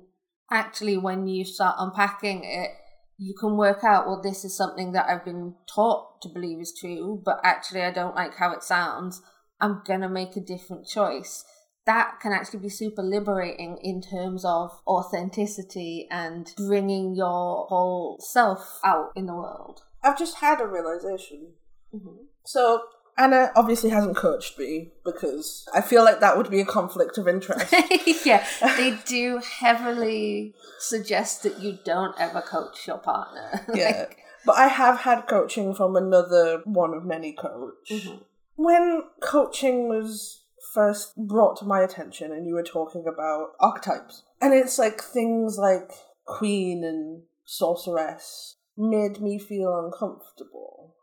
actually, 0.52 0.96
when 0.96 1.26
you 1.26 1.44
start 1.44 1.76
unpacking 1.78 2.44
it, 2.44 2.70
you 3.18 3.34
can 3.34 3.56
work 3.56 3.82
out, 3.82 4.06
well, 4.06 4.20
this 4.22 4.44
is 4.44 4.56
something 4.56 4.92
that 4.92 5.08
I've 5.08 5.24
been 5.24 5.54
taught 5.74 6.20
to 6.22 6.28
believe 6.28 6.60
is 6.60 6.76
true, 6.78 7.20
but 7.24 7.40
actually 7.42 7.82
I 7.82 7.90
don't 7.90 8.14
like 8.14 8.36
how 8.36 8.52
it 8.52 8.62
sounds. 8.62 9.22
I'm 9.60 9.82
going 9.86 10.00
to 10.00 10.08
make 10.08 10.36
a 10.36 10.40
different 10.40 10.86
choice. 10.86 11.44
That 11.86 12.18
can 12.20 12.32
actually 12.32 12.60
be 12.60 12.68
super 12.68 13.02
liberating 13.02 13.78
in 13.82 14.02
terms 14.02 14.44
of 14.44 14.80
authenticity 14.86 16.08
and 16.10 16.52
bringing 16.56 17.14
your 17.14 17.66
whole 17.68 18.18
self 18.20 18.80
out 18.84 19.10
in 19.14 19.26
the 19.26 19.34
world. 19.34 19.82
I've 20.02 20.18
just 20.18 20.38
had 20.38 20.60
a 20.60 20.66
realization. 20.66 21.52
Mm-hmm. 21.94 22.24
So 22.44 22.82
Anna 23.18 23.50
obviously 23.56 23.90
hasn't 23.90 24.16
coached 24.16 24.58
me 24.58 24.92
because 25.04 25.66
I 25.72 25.80
feel 25.80 26.04
like 26.04 26.20
that 26.20 26.36
would 26.36 26.50
be 26.50 26.60
a 26.60 26.66
conflict 26.66 27.16
of 27.16 27.26
interest. 27.26 27.72
yeah, 28.24 28.46
they 28.76 28.98
do 29.06 29.40
heavily 29.60 30.54
suggest 30.78 31.42
that 31.44 31.60
you 31.60 31.78
don't 31.84 32.14
ever 32.18 32.42
coach 32.42 32.86
your 32.86 32.98
partner. 32.98 33.64
yeah. 33.74 34.06
But 34.44 34.58
I 34.58 34.68
have 34.68 35.00
had 35.00 35.26
coaching 35.26 35.74
from 35.74 35.96
another 35.96 36.60
one 36.64 36.92
of 36.94 37.04
many 37.04 37.32
coach. 37.32 37.90
Mm-hmm. 37.90 38.16
When 38.56 39.02
coaching 39.20 39.88
was 39.88 40.42
first 40.74 41.14
brought 41.16 41.58
to 41.58 41.64
my 41.64 41.80
attention 41.80 42.32
and 42.32 42.46
you 42.46 42.54
were 42.54 42.62
talking 42.62 43.04
about 43.06 43.50
archetypes, 43.60 44.22
and 44.40 44.52
it's 44.52 44.78
like 44.78 45.00
things 45.00 45.56
like 45.58 45.92
queen 46.24 46.84
and 46.84 47.22
sorceress 47.44 48.56
made 48.76 49.20
me 49.20 49.38
feel 49.38 49.78
uncomfortable 49.78 50.96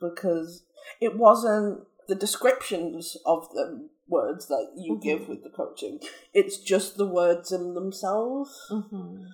because 0.00 0.64
it 1.00 1.16
wasn't 1.16 1.80
the 2.08 2.14
descriptions 2.14 3.16
of 3.24 3.48
the 3.50 3.88
words 4.08 4.48
that 4.48 4.72
you 4.76 4.94
mm-hmm. 4.94 5.02
give 5.02 5.28
with 5.28 5.42
the 5.42 5.50
coaching. 5.50 6.00
It's 6.34 6.58
just 6.58 6.96
the 6.96 7.06
words 7.06 7.52
in 7.52 7.74
themselves. 7.74 8.50
Mm-hmm. 8.70 9.24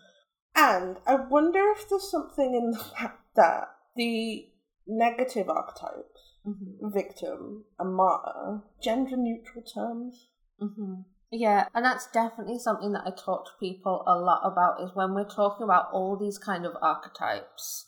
And 0.57 0.97
I 1.07 1.15
wonder 1.17 1.73
if 1.77 1.89
there's 1.89 2.11
something 2.11 2.55
in 2.55 2.73
the 2.73 2.79
fact 2.79 3.23
that 3.37 3.69
the 3.97 4.49
negative 4.87 5.49
archetypes, 5.49 6.14
mm-hmm. 6.47 6.93
victim 6.93 7.65
and 7.79 7.95
martyr, 7.95 8.63
gender 8.83 9.17
neutral 9.17 9.63
terms. 9.63 10.29
Mm-hmm. 10.61 11.03
Yeah, 11.31 11.67
and 11.75 11.85
that's 11.85 12.07
definitely 12.13 12.59
something 12.59 12.93
that 12.93 13.07
I 13.07 13.11
talk 13.11 13.47
to 13.47 13.53
people 13.59 14.05
a 14.07 14.17
lot 14.17 14.43
about 14.45 14.81
is 14.81 14.95
when 14.95 15.15
we're 15.15 15.29
talking 15.29 15.65
about 15.65 15.89
all 15.93 16.17
these 16.17 16.39
kind 16.39 16.65
of 16.65 16.77
archetypes 16.81 17.87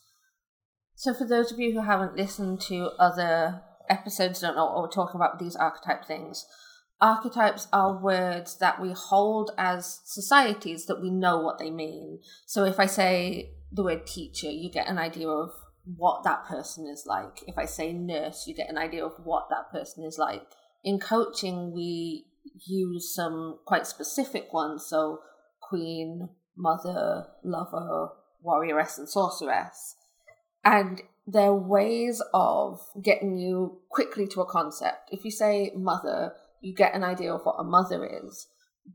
so, 0.99 1.13
for 1.13 1.27
those 1.27 1.53
of 1.53 1.61
you 1.61 1.73
who 1.73 1.83
haven't 1.83 2.17
listened 2.17 2.63
to 2.63 2.91
other 2.99 3.61
episodes, 3.89 4.41
don't 4.41 4.57
know 4.57 4.65
what 4.65 4.83
we're 4.83 4.89
talking 4.89 5.21
about 5.21 5.39
these 5.39 5.55
archetype 5.55 6.07
things. 6.07 6.47
Archetypes 7.03 7.69
are 7.71 8.03
words 8.03 8.57
that 8.59 8.81
we 8.81 8.93
hold 8.93 9.51
as 9.59 10.01
societies 10.07 10.87
that 10.87 11.03
we 11.03 11.11
know 11.11 11.39
what 11.39 11.59
they 11.59 11.71
mean. 11.71 12.21
So, 12.47 12.65
if 12.65 12.81
I 12.81 12.87
say 12.87 13.51
the 13.71 13.85
word 13.85 14.07
teacher, 14.07 14.51
you 14.51 14.71
get 14.71 14.89
an 14.89 14.97
idea 14.97 15.29
of 15.29 15.51
what 15.97 16.25
that 16.25 16.45
person 16.47 16.87
is 16.87 17.05
like. 17.07 17.43
If 17.47 17.57
I 17.57 17.65
say 17.65 17.93
nurse, 17.93 18.45
you 18.47 18.55
get 18.55 18.69
an 18.69 18.79
idea 18.79 19.05
of 19.05 19.15
what 19.25 19.49
that 19.51 19.71
person 19.71 20.05
is 20.05 20.19
like. 20.19 20.43
In 20.85 20.99
coaching, 20.99 21.73
we 21.73 22.27
use 22.67 23.15
some 23.15 23.59
quite 23.65 23.87
specific 23.87 24.53
ones. 24.53 24.87
So, 24.87 25.21
queen, 25.61 26.29
mother, 26.57 27.27
lover, 27.45 28.11
warrioress, 28.45 28.99
and 28.99 29.09
sorceress 29.09 29.97
and 30.67 31.01
they're 31.29 31.55
ways 31.55 32.21
of 32.35 32.81
getting 33.01 33.39
you 33.39 33.79
quickly 33.89 34.27
to 34.27 34.41
a 34.41 34.51
concept. 34.51 35.11
If 35.13 35.25
you 35.25 35.31
say 35.31 35.73
mother, 35.77 36.33
you 36.61 36.75
get 36.75 36.95
an 36.95 37.05
idea 37.05 37.33
of 37.33 37.43
what 37.45 37.57
a 37.59 37.65
mother 37.65 38.05
is. 38.05 38.49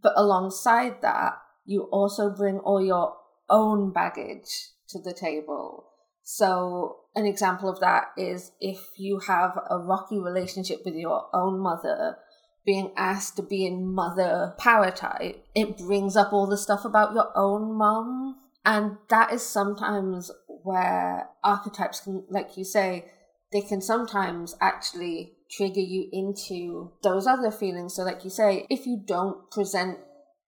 But 0.03 0.13
alongside 0.17 1.01
that, 1.01 1.33
you 1.65 1.83
also 1.83 2.29
bring 2.29 2.59
all 2.59 2.83
your 2.83 3.15
own 3.49 3.93
baggage 3.93 4.69
to 4.89 4.99
the 4.99 5.13
table. 5.13 5.85
So, 6.23 6.97
an 7.15 7.25
example 7.25 7.69
of 7.69 7.79
that 7.79 8.11
is 8.17 8.51
if 8.59 8.79
you 8.97 9.19
have 9.27 9.57
a 9.69 9.77
rocky 9.77 10.19
relationship 10.19 10.81
with 10.85 10.95
your 10.95 11.27
own 11.33 11.59
mother, 11.59 12.17
being 12.65 12.93
asked 12.95 13.35
to 13.37 13.43
be 13.43 13.65
in 13.65 13.93
mother 13.93 14.53
power 14.57 14.91
type, 14.91 15.43
it 15.55 15.77
brings 15.77 16.15
up 16.15 16.31
all 16.31 16.47
the 16.47 16.57
stuff 16.57 16.85
about 16.85 17.13
your 17.13 17.31
own 17.35 17.75
mom. 17.75 18.37
And 18.63 18.97
that 19.09 19.33
is 19.33 19.41
sometimes 19.41 20.29
where 20.63 21.27
archetypes 21.43 22.01
can, 22.01 22.23
like 22.29 22.55
you 22.55 22.63
say, 22.63 23.11
they 23.51 23.61
can 23.61 23.81
sometimes 23.81 24.55
actually 24.61 25.33
trigger 25.49 25.81
you 25.81 26.07
into 26.11 26.91
those 27.03 27.27
other 27.27 27.51
feelings. 27.51 27.95
So, 27.95 28.03
like 28.03 28.23
you 28.23 28.29
say, 28.29 28.67
if 28.69 28.85
you 28.85 29.01
don't 29.05 29.49
present 29.51 29.97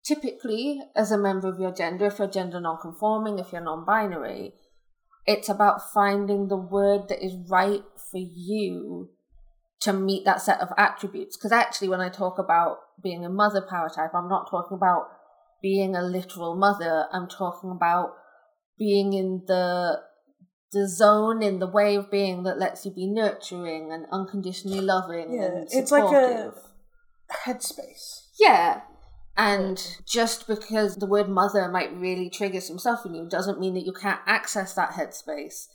typically 0.05 0.81
as 0.95 1.11
a 1.11 1.17
member 1.17 1.47
of 1.47 1.59
your 1.59 1.73
gender, 1.73 2.05
if 2.05 2.19
you're 2.19 2.27
gender 2.27 2.59
non-conforming, 2.61 3.39
if 3.39 3.51
you're 3.51 3.61
non-binary, 3.61 4.53
it's 5.25 5.49
about 5.49 5.93
finding 5.93 6.47
the 6.47 6.57
word 6.57 7.07
that 7.09 7.23
is 7.23 7.35
right 7.49 7.83
for 8.11 8.19
you 8.19 9.09
to 9.81 9.93
meet 9.93 10.25
that 10.25 10.41
set 10.41 10.61
of 10.61 10.69
attributes. 10.77 11.37
Because 11.37 11.51
actually, 11.51 11.89
when 11.89 12.01
I 12.01 12.09
talk 12.09 12.37
about 12.39 12.77
being 13.01 13.25
a 13.25 13.29
mother 13.29 13.61
power 13.61 13.89
type, 13.89 14.13
I'm 14.13 14.29
not 14.29 14.49
talking 14.49 14.75
about 14.75 15.07
being 15.61 15.95
a 15.95 16.01
literal 16.01 16.55
mother. 16.55 17.07
I'm 17.11 17.27
talking 17.27 17.71
about 17.71 18.13
being 18.77 19.13
in 19.13 19.43
the 19.47 20.01
the 20.71 20.89
zone 20.89 21.43
in 21.43 21.59
the 21.59 21.67
way 21.67 21.95
of 21.95 22.09
being 22.09 22.43
that 22.43 22.57
lets 22.57 22.83
you 22.83 22.91
be 22.91 23.07
nurturing 23.07 23.91
and 23.91 24.05
unconditionally 24.11 24.81
loving 24.81 25.33
yeah, 25.33 25.45
and 25.45 25.69
supportive. 25.69 25.83
it's 25.83 25.91
like 25.91 26.11
a 26.11 26.53
headspace 27.45 28.29
yeah 28.39 28.81
and 29.35 29.97
just 30.05 30.47
because 30.47 30.97
the 30.97 31.05
word 31.05 31.27
mother 31.27 31.67
might 31.67 31.95
really 31.95 32.29
trigger 32.29 32.61
some 32.61 32.77
stuff 32.77 33.05
in 33.05 33.15
you 33.15 33.27
doesn't 33.27 33.59
mean 33.59 33.73
that 33.73 33.85
you 33.85 33.93
can't 33.93 34.21
access 34.25 34.73
that 34.73 34.91
headspace 34.91 35.67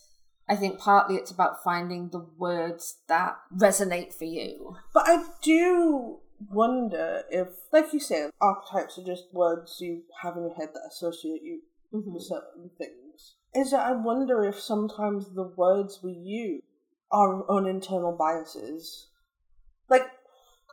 i 0.49 0.55
think 0.55 0.79
partly 0.79 1.17
it's 1.17 1.31
about 1.31 1.63
finding 1.63 2.09
the 2.11 2.25
words 2.39 2.99
that 3.09 3.37
resonate 3.57 4.13
for 4.13 4.25
you 4.25 4.77
but 4.95 5.05
i 5.07 5.25
do 5.43 6.19
wonder 6.51 7.23
if 7.31 7.49
like 7.73 7.93
you 7.93 7.99
said 7.99 8.31
archetypes 8.41 8.97
are 8.97 9.05
just 9.05 9.25
words 9.33 9.79
you 9.81 10.03
have 10.23 10.37
in 10.37 10.45
your 10.45 10.55
head 10.55 10.69
that 10.73 10.89
associate 10.89 11.43
you 11.43 11.61
mm-hmm. 11.93 12.13
with 12.13 12.23
certain 12.23 12.71
things 12.79 13.35
is 13.55 13.71
that 13.71 13.87
I 13.87 13.93
wonder 13.93 14.45
if 14.45 14.61
sometimes 14.61 15.35
the 15.35 15.51
words 15.57 16.01
we 16.03 16.13
use 16.13 16.63
are 17.11 17.35
our 17.37 17.51
own 17.51 17.67
internal 17.67 18.13
biases. 18.13 19.09
Like, 19.89 20.03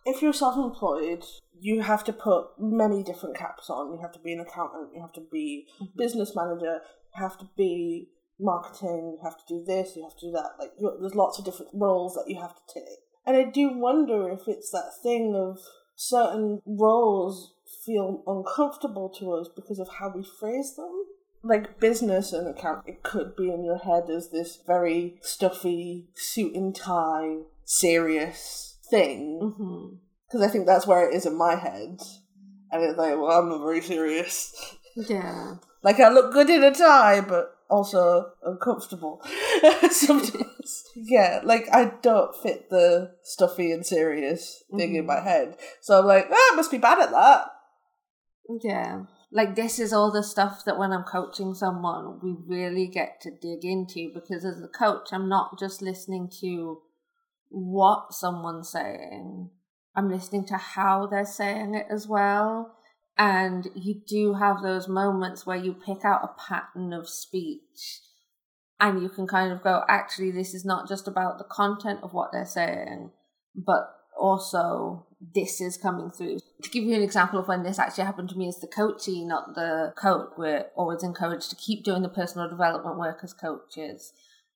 if 0.06 0.22
you're 0.22 0.34
self 0.34 0.56
employed, 0.56 1.24
you 1.60 1.82
have 1.82 2.04
to 2.06 2.14
put 2.14 2.48
many 2.60 3.04
different 3.04 3.36
caps 3.36 3.70
on. 3.70 3.94
You 3.94 4.02
have 4.02 4.12
to 4.14 4.20
be 4.20 4.34
an 4.34 4.40
accountant, 4.40 4.92
you 4.94 5.02
have 5.02 5.14
to 5.14 5.24
be 5.32 5.68
mm-hmm. 5.82 5.98
business 5.98 6.36
manager, 6.36 6.82
you 7.16 7.22
have 7.22 7.38
to 7.40 7.50
be 7.58 8.10
marketing, 8.40 9.18
you 9.18 9.20
have 9.24 9.38
to 9.38 9.44
do 9.48 9.64
this, 9.66 9.96
you 9.96 10.04
have 10.04 10.16
to 10.18 10.28
do 10.28 10.32
that. 10.34 10.52
Like, 10.60 10.72
there's 11.00 11.16
lots 11.16 11.40
of 11.40 11.46
different 11.46 11.72
roles 11.74 12.14
that 12.16 12.26
you 12.28 12.40
have 12.40 12.56
to 12.56 12.74
take. 12.74 13.00
And 13.26 13.36
I 13.36 13.44
do 13.44 13.70
wonder 13.74 14.30
if 14.30 14.48
it's 14.48 14.70
that 14.72 14.92
thing 15.02 15.36
of 15.36 15.60
certain 15.96 16.62
roles 16.66 17.54
feel 17.86 18.24
uncomfortable 18.28 19.10
to 19.18 19.34
us 19.34 19.48
because 19.56 19.80
of 19.80 19.90
how 20.00 20.12
we 20.16 20.24
phrase 20.40 20.76
them. 20.76 21.06
Like 21.42 21.80
business 21.80 22.34
and 22.34 22.48
account, 22.48 22.88
it 22.88 23.04
could 23.04 23.36
be 23.36 23.52
in 23.52 23.64
your 23.64 23.78
head 23.78 24.10
as 24.10 24.30
this 24.30 24.60
very 24.66 25.20
stuffy 25.22 26.08
suit 26.16 26.56
and 26.56 26.76
tie, 26.76 27.38
serious 27.66 28.75
thing. 28.96 29.40
Because 29.40 30.42
mm-hmm. 30.42 30.44
I 30.44 30.48
think 30.48 30.66
that's 30.66 30.88
where 30.88 31.10
it 31.10 31.16
is 31.16 31.26
in 31.26 31.38
my 31.38 31.56
head. 31.56 32.00
And 32.72 32.84
it's 32.84 32.98
like, 32.98 33.16
well, 33.18 33.32
I'm 33.32 33.50
not 33.50 33.60
very 33.60 33.82
serious. 33.82 34.54
Yeah. 34.96 35.56
like 35.84 36.00
I 36.00 36.10
look 36.10 36.32
good 36.32 36.50
in 36.50 36.64
a 36.64 36.74
tie, 36.74 37.22
but 37.22 37.52
also 37.70 38.32
uncomfortable 38.44 39.22
sometimes. 39.92 40.84
yeah, 40.96 41.42
like 41.44 41.68
I 41.72 41.92
don't 42.02 42.36
fit 42.36 42.70
the 42.70 43.12
stuffy 43.24 43.72
and 43.72 43.86
serious 43.86 44.64
thing 44.76 44.90
mm-hmm. 44.90 45.00
in 45.00 45.06
my 45.06 45.20
head. 45.20 45.58
So 45.82 46.00
I'm 46.00 46.06
like, 46.06 46.28
ah, 46.32 46.52
I 46.54 46.56
must 46.56 46.72
be 46.72 46.78
bad 46.78 47.00
at 47.00 47.12
that. 47.12 47.48
Yeah. 48.64 49.04
Like 49.32 49.56
this 49.56 49.80
is 49.80 49.92
all 49.92 50.12
the 50.12 50.24
stuff 50.24 50.64
that 50.66 50.78
when 50.78 50.94
I'm 50.94 51.04
coaching 51.04 51.54
someone, 51.54 52.20
we 52.24 52.36
really 52.48 52.88
get 52.88 53.20
to 53.22 53.32
dig 53.32 53.66
into 53.66 54.12
because 54.14 54.46
as 54.46 54.62
a 54.62 54.68
coach, 54.68 55.10
I'm 55.12 55.28
not 55.28 55.60
just 55.60 55.82
listening 55.82 56.30
to 56.42 56.80
what 57.56 58.14
someone's 58.14 58.70
saying. 58.70 59.50
I'm 59.96 60.12
listening 60.12 60.46
to 60.48 60.58
how 60.58 61.08
they're 61.08 61.26
saying 61.26 61.74
it 61.74 61.88
as 61.90 62.06
well. 62.06 62.76
And 63.18 63.70
you 63.76 64.02
do 64.06 64.34
have 64.34 64.62
those 64.62 64.90
moments 64.90 65.46
where 65.46 65.56
you 65.56 65.74
pick 65.74 66.04
out 66.04 66.24
a 66.24 66.50
pattern 66.50 66.92
of 66.92 67.08
speech 67.08 68.02
and 68.78 69.02
you 69.02 69.08
can 69.08 69.26
kind 69.26 69.54
of 69.54 69.64
go, 69.64 69.84
actually, 69.88 70.32
this 70.32 70.54
is 70.54 70.66
not 70.66 70.90
just 70.90 71.08
about 71.08 71.38
the 71.38 71.46
content 71.46 72.02
of 72.04 72.14
what 72.14 72.34
they're 72.34 72.46
saying, 72.46 73.12
but 73.56 73.96
also 74.20 75.08
this 75.34 75.62
is 75.62 75.78
coming 75.78 76.12
through. 76.12 76.40
To 76.64 76.70
give 76.70 76.84
you 76.84 76.94
an 76.94 77.02
example 77.02 77.40
of 77.40 77.48
when 77.48 77.64
this 77.64 77.80
actually 77.80 78.04
happened 78.04 78.30
to 78.30 78.38
me 78.38 78.50
as 78.50 78.60
the 78.60 78.68
coachee, 78.68 79.24
not 79.24 79.56
the 79.56 79.94
coach, 79.98 80.32
we're 80.38 80.66
always 80.76 81.04
encouraged 81.04 81.50
to 81.52 81.56
keep 81.56 81.86
doing 81.86 82.02
the 82.02 82.10
personal 82.10 82.50
development 82.50 83.00
work 83.00 83.20
as 83.24 83.32
coaches. 83.32 84.12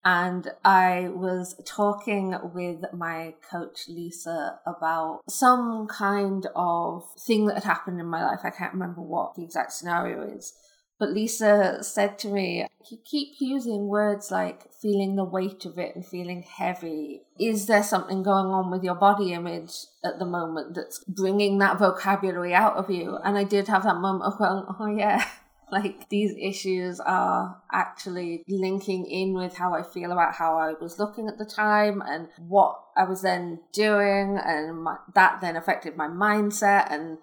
And 0.06 0.50
I 0.64 1.10
was 1.10 1.56
talking 1.66 2.36
with 2.54 2.86
my 2.94 3.36
coach 3.50 3.90
Lisa 3.90 4.60
about 4.66 5.22
some 5.30 5.88
kind 5.88 6.48
of 6.56 7.04
thing 7.28 7.48
that 7.48 7.56
had 7.56 7.64
happened 7.66 8.00
in 8.00 8.06
my 8.06 8.26
life. 8.26 8.40
I 8.44 8.50
can't 8.50 8.74
remember 8.74 9.02
what 9.02 9.36
the 9.36 9.44
exact 9.44 9.74
scenario 9.74 10.22
is. 10.22 10.54
But 11.00 11.12
Lisa 11.12 11.82
said 11.82 12.20
to 12.20 12.28
me, 12.28 12.68
You 12.92 12.98
keep 13.06 13.36
using 13.40 13.88
words 13.88 14.32
like 14.32 14.72
feeling 14.82 15.16
the 15.16 15.24
weight 15.24 15.64
of 15.66 15.78
it 15.78 15.96
and 15.96 16.06
feeling 16.06 16.44
heavy. 16.44 17.22
Is 17.40 17.68
there 17.68 17.84
something 17.84 18.22
going 18.22 18.48
on 18.48 18.70
with 18.70 18.84
your 18.84 18.96
body 18.96 19.32
image 19.32 19.72
at 20.04 20.20
the 20.20 20.26
moment 20.26 20.76
that's 20.76 21.02
bringing 21.06 21.58
that 21.60 21.80
vocabulary 21.80 22.54
out 22.54 22.76
of 22.76 22.90
you? 22.90 23.18
And 23.24 23.38
I 23.38 23.46
did 23.46 23.70
have 23.70 23.84
that 23.84 24.02
moment 24.02 24.26
of 24.26 24.38
going, 24.38 24.66
Oh, 24.78 24.88
yeah. 24.88 25.26
Like 25.72 26.10
these 26.10 26.34
issues 26.40 27.00
are 27.00 27.62
actually 27.72 28.44
linking 28.48 29.06
in 29.06 29.34
with 29.34 29.56
how 29.56 29.74
I 29.74 29.84
feel 29.84 30.12
about 30.12 30.36
how 30.36 30.58
I 30.58 30.74
was 30.82 31.00
looking 31.00 31.28
at 31.28 31.38
the 31.38 31.46
time 31.46 32.02
and 32.06 32.28
what 32.40 32.80
I 32.98 33.04
was 33.04 33.22
then 33.22 33.60
doing, 33.74 34.40
and 34.44 34.84
my, 34.84 34.98
that 35.16 35.42
then 35.42 35.56
affected 35.56 35.96
my 35.96 36.08
mindset 36.08 36.92
and 36.92 37.18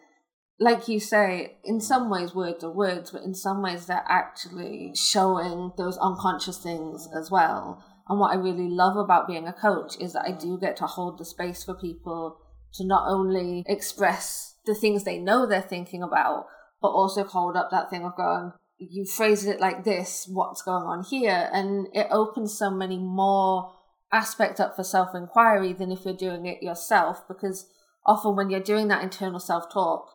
like 0.59 0.89
you 0.89 0.99
say, 1.01 1.59
in 1.65 1.81
some 1.81 2.09
ways 2.09 2.35
words 2.35 2.65
are 2.65 2.71
words, 2.71 3.11
but 3.11 3.23
in 3.23 3.35
some 3.35 3.63
ways 3.63 3.87
they're 3.87 4.05
actually 4.09 4.93
showing 4.95 5.73
those 5.77 5.99
unconscious 5.99 6.59
things 6.59 7.09
as 7.15 7.31
well. 7.31 7.85
And 8.09 8.19
what 8.19 8.33
I 8.33 8.37
really 8.37 8.69
love 8.69 8.97
about 8.97 9.27
being 9.27 9.47
a 9.47 9.53
coach 9.53 9.97
is 10.01 10.13
that 10.13 10.25
I 10.27 10.33
do 10.33 10.59
get 10.59 10.77
to 10.77 10.87
hold 10.87 11.19
the 11.19 11.25
space 11.25 11.65
for 11.65 11.75
people 11.75 12.39
to 12.75 12.87
not 12.87 13.09
only 13.09 13.65
express 13.67 14.55
the 14.65 14.75
things 14.75 15.05
they 15.05 15.19
know 15.19 15.47
they're 15.47 15.61
thinking 15.61 16.03
about, 16.03 16.47
but 16.81 16.89
also 16.89 17.25
hold 17.25 17.57
up 17.57 17.71
that 17.71 17.91
thing 17.91 18.05
of 18.05 18.17
going, 18.17 18.53
you 18.79 19.05
phrased 19.07 19.47
it 19.47 19.61
like 19.61 19.85
this, 19.85 20.29
what's 20.31 20.63
going 20.63 20.85
on 20.85 21.05
here? 21.05 21.49
And 21.53 21.89
it 21.93 22.09
opens 22.11 22.59
so 22.59 22.71
many 22.71 22.99
more 22.99 23.73
aspects 24.13 24.61
up 24.61 24.77
for 24.77 24.85
self 24.85 25.15
inquiry 25.15 25.73
than 25.73 25.91
if 25.91 26.05
you're 26.05 26.15
doing 26.15 26.47
it 26.47 26.63
yourself, 26.63 27.27
because 27.29 27.67
often 28.05 28.37
when 28.37 28.51
you're 28.51 28.61
doing 28.61 28.89
that 28.89 29.03
internal 29.03 29.41
self 29.41 29.73
talk, 29.73 30.11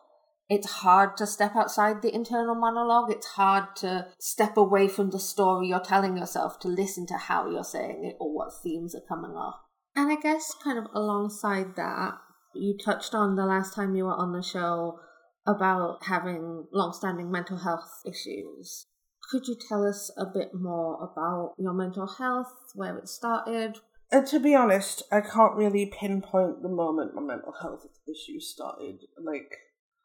it's 0.48 0.70
hard 0.70 1.16
to 1.16 1.26
step 1.26 1.56
outside 1.56 2.02
the 2.02 2.14
internal 2.14 2.54
monologue. 2.54 3.10
It's 3.10 3.26
hard 3.26 3.74
to 3.76 4.08
step 4.20 4.56
away 4.56 4.86
from 4.88 5.10
the 5.10 5.18
story 5.18 5.68
you're 5.68 5.80
telling 5.80 6.16
yourself 6.16 6.58
to 6.60 6.68
listen 6.68 7.06
to 7.06 7.14
how 7.14 7.50
you're 7.50 7.64
saying 7.64 8.04
it 8.04 8.16
or 8.20 8.34
what 8.34 8.52
themes 8.62 8.94
are 8.94 9.00
coming 9.08 9.36
up. 9.36 9.62
And 9.96 10.10
I 10.10 10.16
guess, 10.16 10.54
kind 10.62 10.78
of 10.78 10.86
alongside 10.94 11.76
that, 11.76 12.18
you 12.54 12.76
touched 12.76 13.14
on 13.14 13.36
the 13.36 13.46
last 13.46 13.74
time 13.74 13.94
you 13.94 14.04
were 14.04 14.14
on 14.14 14.32
the 14.32 14.42
show 14.42 14.98
about 15.46 16.04
having 16.04 16.66
long-standing 16.72 17.30
mental 17.30 17.58
health 17.58 18.02
issues. 18.06 18.86
Could 19.30 19.46
you 19.46 19.56
tell 19.68 19.86
us 19.86 20.10
a 20.16 20.26
bit 20.26 20.50
more 20.54 21.02
about 21.02 21.54
your 21.58 21.72
mental 21.72 22.06
health, 22.06 22.52
where 22.74 22.96
it 22.98 23.08
started? 23.08 23.78
And 24.10 24.26
to 24.26 24.38
be 24.38 24.54
honest, 24.54 25.02
I 25.10 25.20
can't 25.20 25.56
really 25.56 25.86
pinpoint 25.98 26.62
the 26.62 26.68
moment 26.68 27.14
my 27.14 27.22
mental 27.22 27.54
health 27.60 27.86
issues 28.06 28.50
started. 28.50 29.00
Like, 29.18 29.56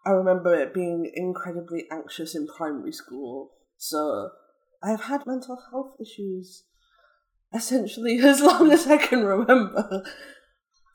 I 0.05 0.11
remember 0.11 0.55
it 0.55 0.73
being 0.73 1.11
incredibly 1.13 1.85
anxious 1.91 2.33
in 2.33 2.47
primary 2.47 2.93
school. 2.93 3.51
So 3.75 4.29
I've 4.81 5.03
had 5.03 5.27
mental 5.27 5.57
health 5.71 5.95
issues 5.99 6.63
essentially 7.53 8.19
as 8.23 8.41
long 8.41 8.71
as 8.71 8.87
I 8.87 8.97
can 8.97 9.25
remember. 9.25 10.03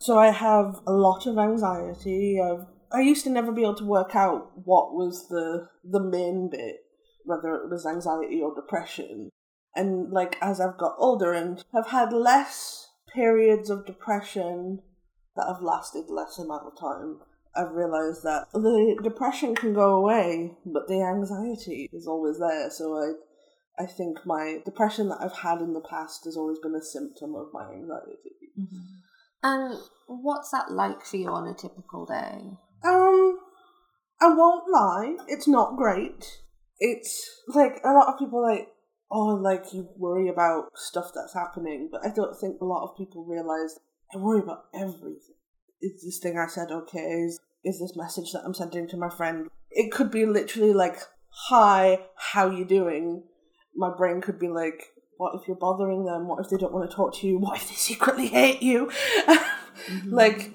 So 0.01 0.19
I 0.19 0.31
have 0.31 0.81
a 0.87 0.93
lot 0.93 1.27
of 1.27 1.39
anxiety. 1.39 2.41
I've, 2.43 2.67
I 2.93 3.01
used 3.01 3.25
to 3.25 3.31
never 3.31 3.53
be 3.53 3.63
able 3.63 3.77
to 3.77 3.85
work 3.85 4.15
out 4.15 4.51
what 4.55 4.93
was 4.93 5.29
the 5.29 5.69
the 5.85 6.01
main 6.01 6.49
bit, 6.51 6.77
whether 7.25 7.55
it 7.55 7.71
was 7.71 7.87
anxiety 7.87 8.41
or 8.41 8.55
depression. 8.55 9.31
And 9.75 10.11
like 10.11 10.37
as 10.43 10.61
I've 10.61 10.79
got 10.79 10.97
older 10.99 11.33
and 11.33 11.65
have 11.73 11.89
had 11.89 12.13
less 12.13 12.89
periods 13.15 13.71
of 13.71 13.87
depression 13.87 14.81
that 15.37 15.47
have 15.47 15.63
lasted 15.63 16.11
less 16.11 16.39
amount 16.39 16.67
of 16.67 16.79
time, 16.79 17.21
I've 17.55 17.73
realized 17.73 18.23
that 18.25 18.47
the 18.53 18.99
depression 19.03 19.55
can 19.55 19.75
go 19.75 19.95
away, 19.95 20.53
but 20.65 20.89
the 20.89 21.03
anxiety 21.03 21.89
is 21.93 22.07
always 22.07 22.39
there. 22.39 22.71
So 22.71 22.97
I, 22.97 23.83
I 23.83 23.87
think 23.87 24.19
my 24.25 24.59
depression 24.65 25.09
that 25.09 25.21
I've 25.21 25.37
had 25.39 25.61
in 25.61 25.73
the 25.73 25.81
past 25.81 26.25
has 26.25 26.37
always 26.37 26.59
been 26.59 26.75
a 26.75 26.83
symptom 26.83 27.35
of 27.35 27.49
my 27.53 27.71
anxiety. 27.71 28.37
Mm-hmm. 28.59 28.79
And 29.43 29.79
what's 30.07 30.51
that 30.51 30.71
like 30.71 31.05
for 31.05 31.17
you 31.17 31.29
on 31.29 31.49
a 31.49 31.55
typical 31.55 32.07
day? 32.07 32.59
Um, 32.85 33.39
I 34.21 34.29
won't 34.35 34.71
lie, 34.71 35.17
it's 35.29 35.49
not 35.49 35.77
great. 35.77 36.41
It's 36.79 37.43
like 37.49 37.81
a 37.85 37.93
lot 37.93 38.13
of 38.13 38.19
people 38.19 38.43
like, 38.43 38.69
oh, 39.11 39.35
like 39.35 39.73
you 39.73 39.89
worry 39.97 40.29
about 40.29 40.71
stuff 40.75 41.11
that's 41.15 41.35
happening, 41.35 41.89
but 41.91 42.05
I 42.05 42.13
don't 42.13 42.39
think 42.39 42.61
a 42.61 42.65
lot 42.65 42.89
of 42.89 42.97
people 42.97 43.25
realize 43.25 43.79
I 44.15 44.19
worry 44.19 44.41
about 44.41 44.65
everything 44.75 45.35
is 45.83 46.03
this 46.03 46.19
thing 46.19 46.39
I 46.39 46.47
said 46.47 46.71
okay? 46.71 47.01
Is, 47.01 47.41
is 47.65 47.81
this 47.81 47.97
message 47.97 48.33
that 48.33 48.43
I'm 48.45 48.55
sending 48.55 48.89
to 48.89 48.97
my 48.97 49.11
friend? 49.11 49.49
It 49.71 49.91
could 49.91 50.11
be 50.11 50.25
literally 50.25 50.73
like, 50.73 50.97
hi, 51.29 52.01
how 52.17 52.51
you 52.51 52.65
doing? 52.65 53.25
My 53.75 53.91
brain 53.95 54.21
could 54.21 54.39
be 54.39 54.49
like, 54.49 54.93
what 55.17 55.35
if 55.35 55.47
you're 55.47 55.57
bothering 55.57 56.05
them? 56.05 56.29
What 56.29 56.45
if 56.45 56.51
they 56.51 56.57
don't 56.57 56.73
want 56.73 56.89
to 56.89 56.97
talk 56.97 57.15
to 57.17 57.27
you? 57.27 57.39
What 57.39 57.57
if 57.57 57.69
they 57.69 57.75
secretly 57.75 58.29
hate 58.29 58.63
you? 58.63 58.87
mm-hmm. 59.27 60.15
Like, 60.15 60.55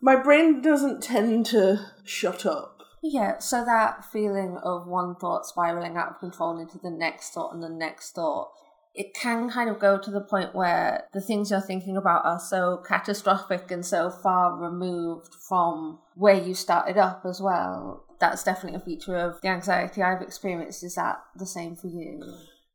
my 0.00 0.16
brain 0.16 0.60
doesn't 0.60 1.02
tend 1.02 1.46
to 1.46 1.86
shut 2.04 2.46
up. 2.46 2.82
Yeah, 3.02 3.38
so 3.38 3.64
that 3.64 4.04
feeling 4.04 4.58
of 4.62 4.86
one 4.86 5.14
thought 5.14 5.46
spiraling 5.46 5.96
out 5.96 6.10
of 6.10 6.18
control 6.18 6.58
into 6.58 6.78
the 6.78 6.90
next 6.90 7.30
thought 7.30 7.54
and 7.54 7.62
the 7.62 7.68
next 7.68 8.12
thought 8.12 8.50
it 8.98 9.14
can 9.14 9.48
kind 9.48 9.70
of 9.70 9.78
go 9.78 9.96
to 9.96 10.10
the 10.10 10.20
point 10.20 10.56
where 10.56 11.04
the 11.12 11.20
things 11.20 11.52
you're 11.52 11.60
thinking 11.60 11.96
about 11.96 12.24
are 12.24 12.40
so 12.40 12.82
catastrophic 12.84 13.70
and 13.70 13.86
so 13.86 14.10
far 14.10 14.56
removed 14.56 15.32
from 15.48 16.00
where 16.16 16.34
you 16.34 16.52
started 16.52 16.98
up 16.98 17.22
as 17.24 17.40
well. 17.40 18.04
That's 18.18 18.42
definitely 18.42 18.80
a 18.80 18.84
feature 18.84 19.16
of 19.16 19.40
the 19.40 19.48
anxiety 19.48 20.02
I've 20.02 20.20
experienced. 20.20 20.82
Is 20.82 20.96
that 20.96 21.22
the 21.36 21.46
same 21.46 21.76
for 21.76 21.86
you? 21.86 22.20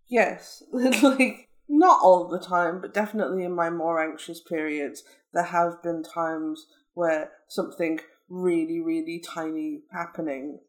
Yes. 0.08 0.64
like, 0.72 1.50
not 1.68 2.00
all 2.02 2.30
the 2.30 2.40
time, 2.40 2.80
but 2.80 2.94
definitely 2.94 3.44
in 3.44 3.54
my 3.54 3.70
more 3.70 4.02
anxious 4.02 4.40
periods, 4.40 5.04
there 5.34 5.44
have 5.44 5.84
been 5.84 6.04
times 6.04 6.68
where 6.94 7.32
something 7.48 8.00
really, 8.30 8.80
really 8.80 9.20
tiny 9.20 9.82
happening. 9.92 10.60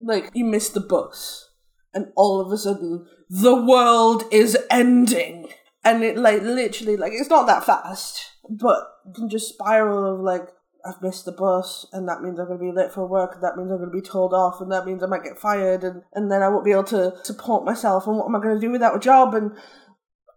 Like, 0.00 0.30
you 0.34 0.44
miss 0.44 0.68
the 0.68 0.80
bus 0.80 1.48
and 1.94 2.12
all 2.16 2.40
of 2.40 2.52
a 2.52 2.58
sudden 2.58 3.06
the 3.28 3.54
world 3.54 4.24
is 4.30 4.56
ending 4.70 5.48
and 5.84 6.02
it 6.02 6.16
like 6.16 6.42
literally 6.42 6.96
like 6.96 7.12
it's 7.12 7.30
not 7.30 7.46
that 7.46 7.64
fast 7.64 8.32
but 8.48 8.78
you 9.06 9.12
can 9.12 9.28
just 9.28 9.54
spiral 9.54 10.14
of 10.14 10.20
like 10.20 10.48
I've 10.84 11.02
missed 11.02 11.24
the 11.24 11.32
bus 11.32 11.86
and 11.92 12.08
that 12.08 12.22
means 12.22 12.38
I'm 12.38 12.46
going 12.46 12.58
to 12.58 12.64
be 12.64 12.72
late 12.72 12.92
for 12.92 13.06
work 13.06 13.34
and 13.34 13.42
that 13.42 13.56
means 13.56 13.70
I'm 13.70 13.78
going 13.78 13.90
to 13.90 14.00
be 14.00 14.00
told 14.00 14.32
off 14.32 14.60
and 14.60 14.70
that 14.70 14.86
means 14.86 15.02
I 15.02 15.06
might 15.06 15.24
get 15.24 15.38
fired 15.38 15.82
and, 15.82 16.02
and 16.14 16.30
then 16.30 16.40
I 16.40 16.48
won't 16.48 16.64
be 16.64 16.70
able 16.70 16.84
to 16.84 17.14
support 17.24 17.64
myself 17.64 18.06
and 18.06 18.16
what 18.16 18.26
am 18.26 18.36
I 18.36 18.40
going 18.40 18.54
to 18.54 18.60
do 18.60 18.70
without 18.70 18.96
a 18.96 19.00
job 19.00 19.34
and 19.34 19.52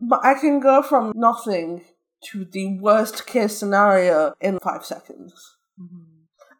but 0.01 0.19
I 0.25 0.33
can 0.33 0.59
go 0.59 0.81
from 0.81 1.13
nothing 1.15 1.85
to 2.31 2.45
the 2.45 2.77
worst 2.79 3.25
case 3.25 3.57
scenario 3.57 4.33
in 4.39 4.59
five 4.59 4.85
seconds. 4.85 5.57
Mm-hmm. 5.79 6.11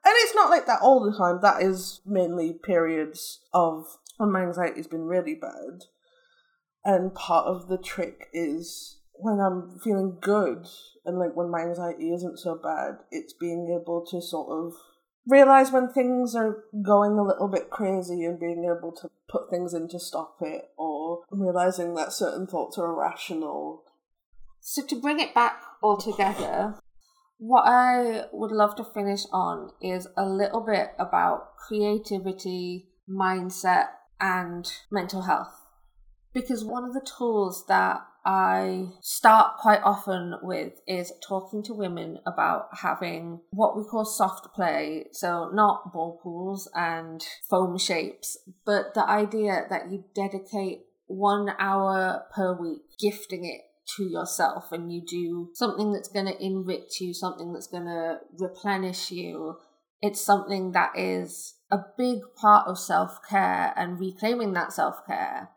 And 0.04 0.14
it's 0.18 0.36
not 0.36 0.50
like 0.50 0.66
that 0.66 0.82
all 0.82 1.00
the 1.04 1.16
time. 1.16 1.40
That 1.42 1.62
is 1.62 2.02
mainly 2.06 2.54
periods 2.54 3.42
of 3.54 3.86
when 4.18 4.32
my 4.32 4.42
anxiety's 4.42 4.88
been 4.88 5.06
really 5.06 5.36
bad. 5.36 5.84
And 6.84 7.14
part 7.14 7.46
of 7.46 7.68
the 7.68 7.78
trick 7.78 8.28
is 8.34 8.98
when 9.14 9.40
I'm 9.40 9.80
feeling 9.84 10.18
good 10.20 10.66
and 11.06 11.20
like 11.20 11.36
when 11.36 11.52
my 11.52 11.62
anxiety 11.62 12.12
isn't 12.12 12.40
so 12.40 12.56
bad, 12.56 12.98
it's 13.12 13.34
being 13.34 13.78
able 13.80 14.04
to 14.10 14.22
sort 14.22 14.50
of 14.50 14.74
realize 15.28 15.72
when 15.72 15.88
things 15.88 16.36
are 16.36 16.64
going 16.84 17.20
a 17.20 17.24
little 17.24 17.48
bit 17.48 17.70
crazy 17.70 18.24
and 18.24 18.40
being 18.40 18.66
able 18.66 18.92
to 18.92 19.10
put 19.30 19.52
things 19.52 19.76
in 19.76 19.88
to 19.90 20.00
stop 20.00 20.38
it 20.42 20.70
or 20.78 21.22
realizing 21.30 21.94
that 21.94 22.12
certain 22.12 22.48
thoughts 22.48 22.78
are 22.80 22.92
irrational. 22.92 23.84
So 24.62 24.86
to 24.86 25.02
bring 25.02 25.20
it 25.20 25.34
back 25.34 25.62
all 25.82 25.98
together, 25.98 26.76
what 27.40 27.64
I 27.66 28.26
would 28.32 28.52
love 28.52 28.76
to 28.76 28.84
finish 28.84 29.24
on 29.34 29.72
is 29.82 30.08
a 30.16 30.26
little 30.26 30.62
bit 30.62 30.92
about 31.00 31.58
creativity, 31.58 32.88
mindset, 33.10 33.88
and 34.20 34.72
mental 34.92 35.24
health. 35.24 35.54
Because 36.34 36.64
one 36.64 36.86
of 36.86 36.94
the 36.94 37.06
tools 37.18 37.66
that 37.68 38.02
I 38.24 38.90
start 39.02 39.58
quite 39.58 39.82
often 39.84 40.36
with 40.44 40.74
is 40.88 41.12
talking 41.28 41.64
to 41.64 41.74
women 41.74 42.20
about 42.28 42.68
having 42.72 43.42
what 43.50 43.76
we 43.76 43.84
call 43.84 44.06
soft 44.06 44.54
play. 44.54 45.08
So, 45.12 45.50
not 45.52 45.92
ball 45.92 46.20
pools 46.22 46.70
and 46.76 47.26
foam 47.50 47.80
shapes, 47.80 48.38
but 48.64 48.94
the 48.94 49.10
idea 49.10 49.66
that 49.72 49.92
you 49.92 50.04
dedicate 50.14 50.86
one 51.08 51.50
hour 51.58 52.26
per 52.34 52.54
week 52.54 52.84
gifting 53.00 53.44
it 53.44 53.62
to 53.98 54.04
yourself 54.04 54.72
and 54.72 54.92
you 54.92 55.02
do 55.02 55.50
something 55.54 55.92
that's 55.92 56.10
going 56.10 56.26
to 56.26 56.44
enrich 56.44 57.00
you, 57.02 57.14
something 57.14 57.54
that's 57.54 57.68
going 57.68 57.86
to 57.86 58.20
replenish 58.40 59.12
you. 59.12 59.58
It's 60.02 60.22
something 60.22 60.72
that 60.72 60.92
is 60.96 61.56
a 61.72 61.80
big 61.98 62.20
part 62.36 62.68
of 62.68 62.80
self 62.80 63.20
care 63.30 63.74
and 63.76 64.00
reclaiming 64.00 64.54
that 64.54 64.74
self 64.74 65.06
care. 65.06 65.50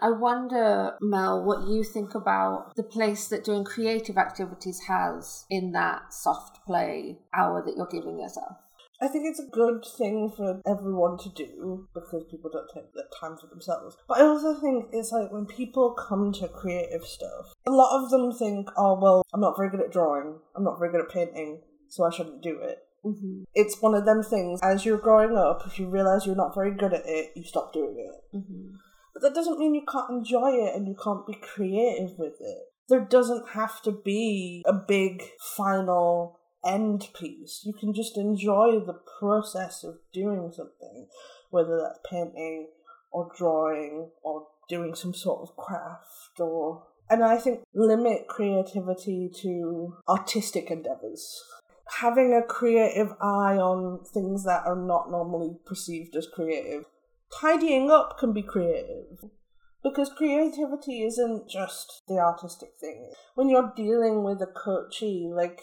I 0.00 0.10
wonder, 0.10 0.92
Mel, 1.00 1.44
what 1.44 1.66
you 1.66 1.82
think 1.82 2.14
about 2.14 2.76
the 2.76 2.84
place 2.84 3.26
that 3.28 3.44
doing 3.44 3.64
creative 3.64 4.16
activities 4.16 4.82
has 4.86 5.44
in 5.50 5.72
that 5.72 6.14
soft 6.14 6.64
play 6.64 7.18
hour 7.34 7.64
that 7.64 7.76
you're 7.76 7.86
giving 7.86 8.20
yourself. 8.20 8.56
I 9.00 9.06
think 9.06 9.26
it's 9.26 9.38
a 9.38 9.50
good 9.50 9.84
thing 9.96 10.32
for 10.36 10.60
everyone 10.66 11.18
to 11.18 11.28
do 11.28 11.88
because 11.94 12.24
people 12.30 12.50
don't 12.52 12.68
take 12.74 12.92
the 12.94 13.04
time 13.20 13.36
for 13.36 13.46
themselves. 13.46 13.96
But 14.08 14.18
I 14.18 14.22
also 14.22 14.54
think 14.54 14.86
it's 14.92 15.12
like 15.12 15.30
when 15.30 15.46
people 15.46 15.92
come 15.92 16.32
to 16.34 16.48
creative 16.48 17.04
stuff, 17.04 17.52
a 17.66 17.70
lot 17.70 18.02
of 18.02 18.10
them 18.10 18.32
think, 18.32 18.68
oh, 18.76 18.98
well, 19.00 19.22
I'm 19.32 19.40
not 19.40 19.56
very 19.56 19.70
good 19.70 19.80
at 19.80 19.92
drawing, 19.92 20.40
I'm 20.56 20.64
not 20.64 20.78
very 20.78 20.90
good 20.90 21.02
at 21.02 21.10
painting, 21.10 21.62
so 21.88 22.04
I 22.04 22.10
shouldn't 22.10 22.42
do 22.42 22.58
it. 22.60 22.78
Mm-hmm. 23.04 23.42
It's 23.54 23.80
one 23.80 23.94
of 23.94 24.04
them 24.04 24.22
things, 24.22 24.58
as 24.62 24.84
you're 24.84 24.98
growing 24.98 25.36
up, 25.36 25.62
if 25.66 25.78
you 25.78 25.88
realize 25.88 26.26
you're 26.26 26.34
not 26.34 26.54
very 26.54 26.74
good 26.74 26.92
at 26.92 27.06
it, 27.06 27.30
you 27.36 27.44
stop 27.44 27.72
doing 27.72 27.96
it. 27.98 28.36
Mm-hmm. 28.36 28.74
But 29.14 29.22
that 29.22 29.34
doesn't 29.34 29.58
mean 29.58 29.74
you 29.74 29.84
can't 29.90 30.10
enjoy 30.10 30.50
it 30.50 30.74
and 30.74 30.86
you 30.88 30.96
can't 31.02 31.26
be 31.26 31.34
creative 31.34 32.18
with 32.18 32.34
it. 32.40 32.58
There 32.88 33.00
doesn't 33.00 33.50
have 33.50 33.82
to 33.82 33.92
be 33.92 34.62
a 34.66 34.72
big 34.72 35.22
final 35.56 36.37
end 36.68 37.08
piece. 37.18 37.62
You 37.64 37.72
can 37.72 37.94
just 37.94 38.16
enjoy 38.16 38.80
the 38.80 39.00
process 39.18 39.82
of 39.84 39.96
doing 40.12 40.52
something, 40.54 41.08
whether 41.50 41.80
that's 41.80 42.00
painting 42.08 42.68
or 43.10 43.30
drawing 43.36 44.10
or 44.22 44.46
doing 44.68 44.94
some 44.94 45.14
sort 45.14 45.48
of 45.48 45.56
craft 45.56 46.38
or 46.38 46.84
and 47.10 47.24
I 47.24 47.38
think 47.38 47.60
limit 47.74 48.28
creativity 48.28 49.30
to 49.42 49.96
artistic 50.08 50.70
endeavors. 50.70 51.42
Having 52.00 52.34
a 52.34 52.46
creative 52.46 53.12
eye 53.20 53.56
on 53.56 54.04
things 54.04 54.44
that 54.44 54.66
are 54.66 54.76
not 54.76 55.10
normally 55.10 55.56
perceived 55.64 56.14
as 56.16 56.28
creative. 56.32 56.84
Tidying 57.40 57.90
up 57.90 58.18
can 58.18 58.34
be 58.34 58.42
creative. 58.42 59.30
Because 59.82 60.10
creativity 60.14 61.02
isn't 61.02 61.48
just 61.48 62.02
the 62.08 62.18
artistic 62.18 62.70
thing. 62.78 63.10
When 63.36 63.48
you're 63.48 63.72
dealing 63.74 64.22
with 64.22 64.42
a 64.42 64.46
coachee, 64.46 65.30
like 65.32 65.62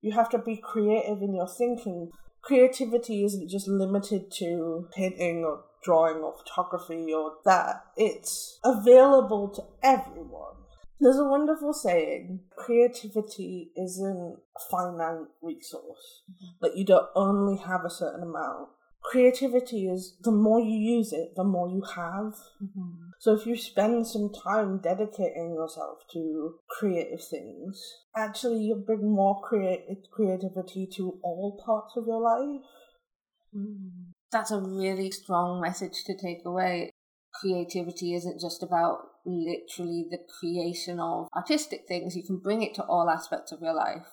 you 0.00 0.12
have 0.12 0.28
to 0.30 0.38
be 0.38 0.56
creative 0.56 1.22
in 1.22 1.34
your 1.34 1.48
thinking. 1.48 2.10
Creativity 2.42 3.24
isn't 3.24 3.48
just 3.48 3.68
limited 3.68 4.30
to 4.32 4.88
painting 4.94 5.44
or 5.44 5.64
drawing 5.82 6.18
or 6.18 6.34
photography 6.36 7.12
or 7.12 7.34
that. 7.44 7.84
It's 7.96 8.58
available 8.64 9.48
to 9.50 9.62
everyone. 9.82 10.54
There's 11.00 11.18
a 11.18 11.24
wonderful 11.24 11.72
saying 11.72 12.40
creativity 12.56 13.70
isn't 13.76 14.36
a 14.56 14.60
finite 14.70 15.28
resource. 15.40 16.22
Like, 16.60 16.72
you 16.76 16.84
don't 16.84 17.08
only 17.14 17.56
have 17.56 17.84
a 17.84 17.90
certain 17.90 18.22
amount. 18.22 18.68
Creativity 19.02 19.88
is 19.88 20.16
the 20.22 20.30
more 20.30 20.60
you 20.60 20.76
use 20.76 21.12
it, 21.12 21.34
the 21.36 21.44
more 21.44 21.68
you 21.68 21.82
have. 21.96 22.34
Mm-hmm. 22.62 23.09
So 23.20 23.34
if 23.34 23.44
you 23.44 23.54
spend 23.54 24.06
some 24.06 24.32
time 24.32 24.78
dedicating 24.78 25.54
yourself 25.54 25.98
to 26.14 26.54
creative 26.70 27.22
things, 27.22 27.78
actually 28.16 28.64
you'll 28.64 28.78
bring 28.78 29.14
more 29.14 29.42
creative 29.42 29.98
creativity 30.10 30.88
to 30.96 31.20
all 31.22 31.60
parts 31.62 31.98
of 31.98 32.06
your 32.06 32.22
life. 32.22 32.62
Mm. 33.54 34.12
That's 34.32 34.50
a 34.50 34.58
really 34.58 35.10
strong 35.10 35.60
message 35.60 36.02
to 36.06 36.16
take 36.16 36.46
away. 36.46 36.92
Creativity 37.34 38.14
isn't 38.14 38.40
just 38.40 38.62
about 38.62 39.00
literally 39.26 40.06
the 40.10 40.20
creation 40.38 40.98
of 40.98 41.28
artistic 41.36 41.82
things, 41.86 42.16
you 42.16 42.24
can 42.24 42.38
bring 42.38 42.62
it 42.62 42.74
to 42.76 42.84
all 42.84 43.10
aspects 43.10 43.52
of 43.52 43.60
your 43.60 43.74
life. 43.74 44.06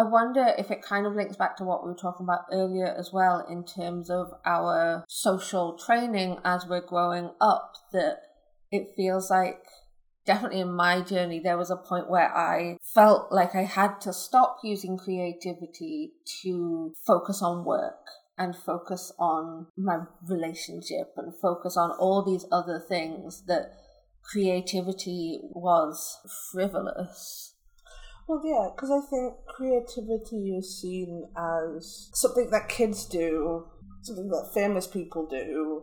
I 0.00 0.04
wonder 0.04 0.54
if 0.56 0.70
it 0.70 0.80
kind 0.80 1.06
of 1.06 1.14
links 1.14 1.36
back 1.36 1.58
to 1.58 1.64
what 1.64 1.84
we 1.84 1.90
were 1.90 1.98
talking 1.98 2.24
about 2.24 2.46
earlier 2.50 2.86
as 2.86 3.12
well, 3.12 3.44
in 3.50 3.64
terms 3.64 4.08
of 4.08 4.32
our 4.46 5.04
social 5.08 5.76
training 5.76 6.38
as 6.42 6.66
we're 6.66 6.80
growing 6.80 7.32
up, 7.38 7.74
that 7.92 8.22
it 8.72 8.94
feels 8.96 9.30
like 9.30 9.62
definitely 10.24 10.60
in 10.60 10.72
my 10.72 11.02
journey, 11.02 11.38
there 11.38 11.58
was 11.58 11.70
a 11.70 11.76
point 11.76 12.08
where 12.08 12.34
I 12.34 12.78
felt 12.94 13.30
like 13.30 13.54
I 13.54 13.64
had 13.64 14.00
to 14.00 14.14
stop 14.14 14.60
using 14.64 14.96
creativity 14.96 16.12
to 16.40 16.94
focus 17.06 17.42
on 17.42 17.66
work 17.66 18.06
and 18.38 18.56
focus 18.56 19.12
on 19.18 19.66
my 19.76 19.98
relationship 20.26 21.12
and 21.18 21.34
focus 21.42 21.76
on 21.76 21.90
all 21.90 22.24
these 22.24 22.46
other 22.50 22.80
things 22.80 23.44
that 23.48 23.72
creativity 24.22 25.40
was 25.42 26.16
frivolous. 26.50 27.49
Well, 28.30 28.42
yeah, 28.44 28.68
because 28.72 28.92
I 28.92 29.00
think 29.10 29.34
creativity 29.48 30.56
is 30.56 30.80
seen 30.80 31.24
as 31.36 32.10
something 32.14 32.48
that 32.50 32.68
kids 32.68 33.04
do, 33.06 33.66
something 34.02 34.28
that 34.28 34.52
famous 34.54 34.86
people 34.86 35.26
do, 35.26 35.82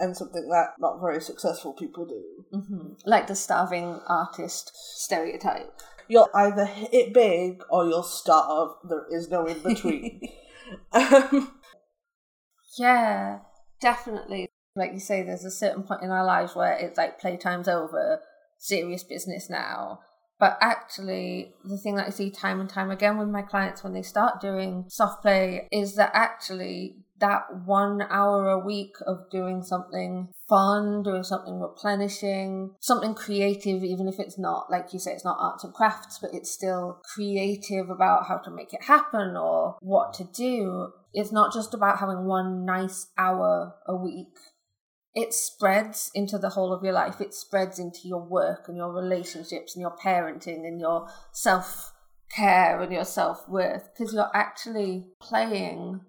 and 0.00 0.16
something 0.16 0.48
that 0.48 0.70
not 0.80 1.00
very 1.00 1.20
successful 1.20 1.74
people 1.74 2.04
do. 2.04 2.58
Mm-hmm. 2.58 2.88
Like 3.04 3.28
the 3.28 3.36
starving 3.36 4.00
artist 4.08 4.72
stereotype. 4.74 5.72
You'll 6.08 6.28
either 6.34 6.64
hit 6.64 6.92
it 6.92 7.14
big 7.14 7.62
or 7.70 7.86
you'll 7.86 8.02
starve. 8.02 8.70
There 8.88 9.06
is 9.12 9.30
no 9.30 9.46
in 9.46 9.60
between. 9.60 10.22
um, 10.92 11.52
yeah, 12.80 13.38
definitely. 13.80 14.48
Like 14.74 14.92
you 14.92 14.98
say, 14.98 15.22
there's 15.22 15.44
a 15.44 15.52
certain 15.52 15.84
point 15.84 16.02
in 16.02 16.10
our 16.10 16.24
lives 16.24 16.56
where 16.56 16.72
it's 16.72 16.98
like 16.98 17.20
playtime's 17.20 17.68
over, 17.68 18.22
serious 18.58 19.04
business 19.04 19.48
now. 19.48 20.00
But 20.38 20.58
actually, 20.60 21.54
the 21.64 21.78
thing 21.78 21.96
that 21.96 22.06
I 22.06 22.10
see 22.10 22.30
time 22.30 22.60
and 22.60 22.68
time 22.68 22.90
again 22.90 23.18
with 23.18 23.28
my 23.28 23.42
clients 23.42 23.82
when 23.82 23.94
they 23.94 24.02
start 24.02 24.40
doing 24.40 24.84
soft 24.88 25.22
play 25.22 25.66
is 25.72 25.94
that 25.96 26.10
actually 26.12 26.96
that 27.18 27.44
one 27.64 28.02
hour 28.10 28.50
a 28.50 28.58
week 28.58 28.92
of 29.06 29.30
doing 29.30 29.62
something 29.62 30.28
fun, 30.48 31.02
doing 31.02 31.22
something 31.22 31.58
replenishing, 31.60 32.72
something 32.80 33.14
creative, 33.14 33.82
even 33.82 34.08
if 34.08 34.18
it's 34.18 34.38
not, 34.38 34.70
like 34.70 34.92
you 34.92 34.98
say, 34.98 35.12
it's 35.12 35.24
not 35.24 35.38
arts 35.40 35.64
and 35.64 35.72
crafts, 35.72 36.18
but 36.20 36.30
it's 36.34 36.52
still 36.52 37.00
creative 37.14 37.88
about 37.88 38.26
how 38.28 38.36
to 38.36 38.50
make 38.50 38.74
it 38.74 38.84
happen 38.84 39.36
or 39.36 39.76
what 39.80 40.12
to 40.14 40.24
do. 40.24 40.92
It's 41.14 41.32
not 41.32 41.54
just 41.54 41.72
about 41.72 41.98
having 41.98 42.26
one 42.26 42.66
nice 42.66 43.06
hour 43.16 43.74
a 43.86 43.96
week 43.96 44.36
it 45.16 45.32
spreads 45.32 46.10
into 46.14 46.36
the 46.36 46.50
whole 46.50 46.74
of 46.74 46.84
your 46.84 46.92
life. 46.92 47.22
It 47.22 47.32
spreads 47.32 47.78
into 47.78 48.06
your 48.06 48.22
work 48.22 48.68
and 48.68 48.76
your 48.76 48.92
relationships 48.92 49.74
and 49.74 49.80
your 49.80 49.96
parenting 49.96 50.66
and 50.66 50.78
your 50.78 51.08
self 51.32 51.94
care 52.30 52.80
and 52.80 52.92
your 52.92 53.06
self 53.06 53.48
worth 53.48 53.88
because 53.92 54.12
you're 54.12 54.30
actually 54.34 55.06
playing. 55.18 56.02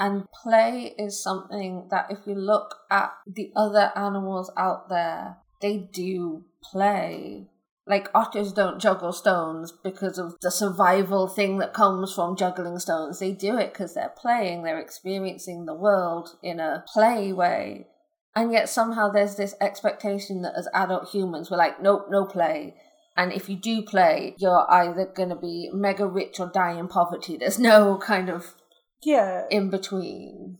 And 0.00 0.24
play 0.42 0.94
is 0.98 1.22
something 1.22 1.86
that, 1.90 2.06
if 2.10 2.26
you 2.26 2.34
look 2.34 2.74
at 2.90 3.12
the 3.24 3.52
other 3.54 3.92
animals 3.94 4.50
out 4.56 4.88
there, 4.88 5.36
they 5.60 5.76
do 5.76 6.44
play. 6.60 7.46
Like 7.86 8.08
otters 8.14 8.52
don't 8.52 8.80
juggle 8.80 9.12
stones 9.12 9.72
because 9.84 10.18
of 10.18 10.34
the 10.40 10.50
survival 10.50 11.28
thing 11.28 11.58
that 11.58 11.74
comes 11.74 12.12
from 12.12 12.34
juggling 12.34 12.78
stones. 12.78 13.20
They 13.20 13.32
do 13.32 13.58
it 13.58 13.72
because 13.72 13.94
they're 13.94 14.14
playing, 14.16 14.62
they're 14.62 14.80
experiencing 14.80 15.66
the 15.66 15.74
world 15.74 16.30
in 16.42 16.58
a 16.58 16.84
play 16.92 17.32
way. 17.32 17.86
And 18.34 18.52
yet 18.52 18.68
somehow 18.68 19.10
there's 19.10 19.36
this 19.36 19.54
expectation 19.60 20.42
that 20.42 20.54
as 20.56 20.68
adult 20.72 21.08
humans, 21.08 21.50
we're 21.50 21.56
like, 21.56 21.82
nope, 21.82 22.06
no 22.10 22.26
play. 22.26 22.76
And 23.16 23.32
if 23.32 23.48
you 23.48 23.56
do 23.56 23.82
play, 23.82 24.34
you're 24.38 24.70
either 24.70 25.06
going 25.14 25.30
to 25.30 25.36
be 25.36 25.68
mega 25.72 26.06
rich 26.06 26.38
or 26.38 26.50
die 26.52 26.78
in 26.78 26.88
poverty. 26.88 27.36
There's 27.36 27.58
no 27.58 27.98
kind 27.98 28.28
of 28.28 28.54
yeah 29.02 29.44
in 29.50 29.68
between. 29.68 30.58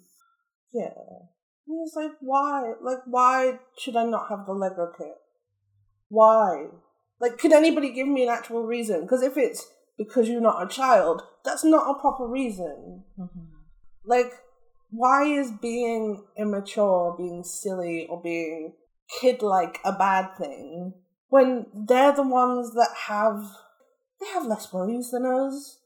Yeah. 0.73 0.91
And 1.67 1.87
it's 1.87 1.95
like, 1.95 2.13
why? 2.21 2.73
Like, 2.83 2.99
why 3.07 3.61
should 3.79 3.97
I 3.97 4.05
not 4.05 4.29
have 4.29 4.47
the 4.47 4.53
Lego 4.53 4.93
kit? 4.97 5.15
Why? 6.09 6.67
Like, 7.21 7.39
could 7.39 7.53
anybody 7.53 7.93
give 7.93 8.09
me 8.09 8.25
an 8.25 8.29
actual 8.29 8.65
reason? 8.65 9.03
Because 9.03 9.23
if 9.23 9.37
it's 9.37 9.71
because 9.97 10.29
you're 10.29 10.41
not 10.41 10.63
a 10.63 10.69
child, 10.69 11.23
that's 11.45 11.65
not 11.65 11.89
a 11.89 12.01
proper 12.01 12.27
reason. 12.27 13.05
Mm-hmm. 13.19 13.45
Like, 14.05 14.33
why 14.91 15.25
is 15.25 15.51
being 15.51 16.25
immature, 16.37 17.15
being 17.17 17.45
silly, 17.45 18.07
or 18.09 18.21
being 18.21 18.75
kid 19.21 19.43
like 19.43 19.81
a 19.85 19.93
bad 19.93 20.37
thing 20.37 20.95
when 21.29 21.67
they're 21.75 22.15
the 22.15 22.23
ones 22.23 22.75
that 22.75 22.91
have 23.07 23.43
they 24.21 24.27
have 24.35 24.47
less 24.47 24.73
worries 24.73 25.11
than 25.11 25.25
us. 25.25 25.79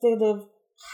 They 0.00 0.14
live 0.14 0.44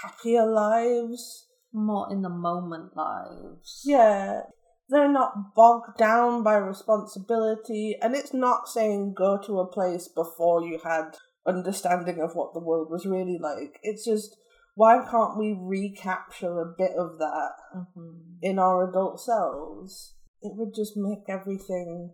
happier 0.02 0.46
lives. 0.46 1.46
More 1.72 2.10
in 2.10 2.22
the 2.22 2.30
moment 2.30 2.96
lives. 2.96 3.82
Yeah. 3.84 4.40
They're 4.88 5.12
not 5.12 5.54
bogged 5.54 5.98
down 5.98 6.42
by 6.42 6.56
responsibility, 6.56 7.98
and 8.00 8.14
it's 8.14 8.32
not 8.32 8.68
saying 8.68 9.12
go 9.14 9.38
to 9.44 9.60
a 9.60 9.70
place 9.70 10.08
before 10.08 10.62
you 10.62 10.80
had 10.82 11.18
understanding 11.46 12.20
of 12.22 12.34
what 12.34 12.54
the 12.54 12.60
world 12.60 12.88
was 12.90 13.04
really 13.04 13.38
like. 13.38 13.78
It's 13.82 14.06
just 14.06 14.34
why 14.78 15.04
can't 15.10 15.36
we 15.36 15.58
recapture 15.60 16.60
a 16.60 16.72
bit 16.78 16.92
of 16.96 17.18
that 17.18 17.50
Mm-hmm. 17.76 18.10
in 18.42 18.60
our 18.60 18.88
adult 18.88 19.20
selves? 19.20 20.14
It 20.40 20.52
would 20.54 20.72
just 20.72 20.96
make 20.96 21.24
everything 21.28 22.12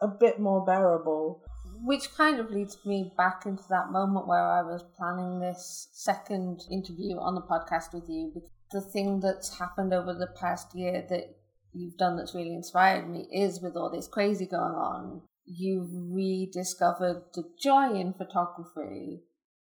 a 0.00 0.06
bit 0.06 0.38
more 0.38 0.64
bearable. 0.64 1.42
Which 1.84 2.14
kind 2.14 2.38
of 2.38 2.50
leads 2.52 2.78
me 2.86 3.12
back 3.16 3.46
into 3.46 3.64
that 3.68 3.90
moment 3.90 4.28
where 4.28 4.46
I 4.46 4.62
was 4.62 4.84
planning 4.96 5.40
this 5.40 5.88
second 5.92 6.60
interview 6.70 7.16
on 7.18 7.34
the 7.34 7.42
podcast 7.42 7.92
with 7.92 8.08
you. 8.08 8.32
The 8.70 8.80
thing 8.80 9.18
that's 9.18 9.58
happened 9.58 9.92
over 9.92 10.14
the 10.14 10.30
past 10.40 10.76
year 10.76 11.04
that 11.10 11.34
you've 11.72 11.96
done 11.96 12.16
that's 12.16 12.34
really 12.34 12.54
inspired 12.54 13.10
me 13.10 13.26
is 13.32 13.60
with 13.60 13.74
all 13.74 13.90
this 13.90 14.06
crazy 14.06 14.46
going 14.46 14.74
on, 14.74 15.22
you've 15.44 15.90
rediscovered 15.90 17.24
the 17.34 17.42
joy 17.60 17.92
in 17.92 18.14
photography 18.14 19.24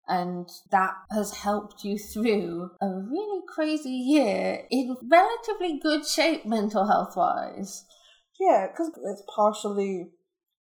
And 0.07 0.49
that 0.71 0.93
has 1.11 1.33
helped 1.33 1.83
you 1.83 1.97
through 1.97 2.71
a 2.81 2.87
really 2.87 3.41
crazy 3.47 3.89
year 3.89 4.65
in 4.71 4.95
relatively 5.11 5.79
good 5.79 6.05
shape 6.05 6.45
mental 6.45 6.87
health 6.87 7.15
wise. 7.17 7.85
Yeah, 8.39 8.67
because 8.67 8.91
it's 9.03 9.23
partially 9.35 10.11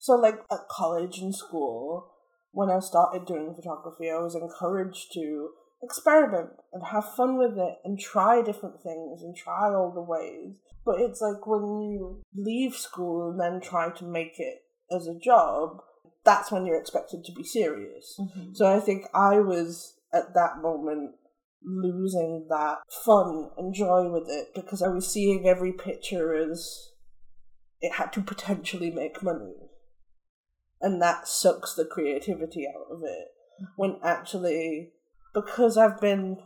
so, 0.03 0.15
like 0.15 0.41
at 0.51 0.67
college 0.69 1.19
and 1.19 1.33
school, 1.33 2.11
when 2.51 2.69
I 2.69 2.81
started 2.81 3.25
doing 3.25 3.55
photography, 3.55 4.11
I 4.11 4.19
was 4.19 4.35
encouraged 4.35 5.13
to 5.15 5.51
experiment 5.81 6.51
and 6.73 6.83
have 6.87 7.15
fun 7.15 7.39
with 7.39 7.57
it 7.57 7.77
and 7.85 8.01
try 8.01 8.43
different 8.43 8.83
things 8.83 9.23
and 9.23 9.37
try 9.37 9.73
all 9.73 9.93
the 9.95 10.03
ways. 10.03 10.59
But 10.85 11.01
it's 11.01 11.21
like 11.21 11.47
when 11.47 11.93
you 11.93 12.21
leave 12.35 12.75
school 12.75 13.31
and 13.31 13.39
then 13.39 13.61
try 13.61 13.91
to 13.91 14.05
make 14.05 14.41
it 14.41 14.63
as 14.91 15.07
a 15.07 15.17
job, 15.21 15.79
that's 16.25 16.53
when 16.53 16.67
you're 16.67 16.81
expected 16.81 17.25
to 17.25 17.33
be 17.33 17.45
serious. 17.45 18.17
Mm-hmm. 18.19 18.55
So 18.55 18.67
I 18.67 18.81
think 18.81 19.05
I 19.15 19.41
was 19.41 19.95
at 20.13 20.35
that 20.35 20.61
moment 20.61 21.13
losing 21.65 22.47
that 22.49 22.79
fun 23.05 23.51
and 23.57 23.75
joy 23.75 24.11
with 24.11 24.29
it 24.29 24.49
because 24.55 24.83
I 24.83 24.89
was 24.89 25.11
seeing 25.11 25.47
every 25.47 25.73
picture 25.73 26.35
as 26.35 26.91
it 27.81 27.95
had 27.95 28.13
to 28.15 28.21
potentially 28.21 28.91
make 28.91 29.23
money. 29.23 29.55
And 30.81 31.01
that 31.01 31.29
sucks 31.29 31.75
the 31.75 31.85
creativity 31.85 32.67
out 32.67 32.87
of 32.91 33.03
it. 33.05 33.29
When 33.77 33.97
actually, 34.03 34.93
because 35.35 35.77
I've 35.77 36.01
been 36.01 36.39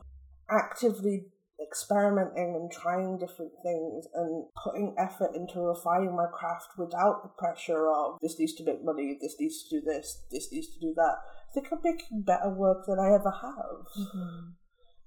actively 0.51 1.27
experimenting 1.61 2.55
and 2.55 2.71
trying 2.71 3.19
different 3.19 3.53
things 3.63 4.07
and 4.15 4.47
putting 4.63 4.95
effort 4.99 5.35
into 5.35 5.61
refining 5.61 6.15
my 6.15 6.27
craft 6.33 6.69
without 6.77 7.23
the 7.23 7.31
pressure 7.39 7.89
of 7.91 8.19
this 8.21 8.39
needs 8.39 8.55
to 8.55 8.65
make 8.65 8.85
money, 8.85 9.19
this 9.21 9.37
needs 9.41 9.63
to 9.63 9.81
do 9.81 9.85
this, 9.85 10.23
this 10.31 10.53
needs 10.53 10.69
to 10.75 10.81
do 10.81 10.93
that. 10.97 11.17
I 11.51 11.53
think 11.55 11.69
I'm 11.73 11.79
making 11.83 12.23
better 12.23 12.51
work 12.51 12.85
than 12.87 12.99
I 12.99 13.15
ever 13.15 13.31
have. 13.31 13.87
Mm-hmm. 13.99 14.51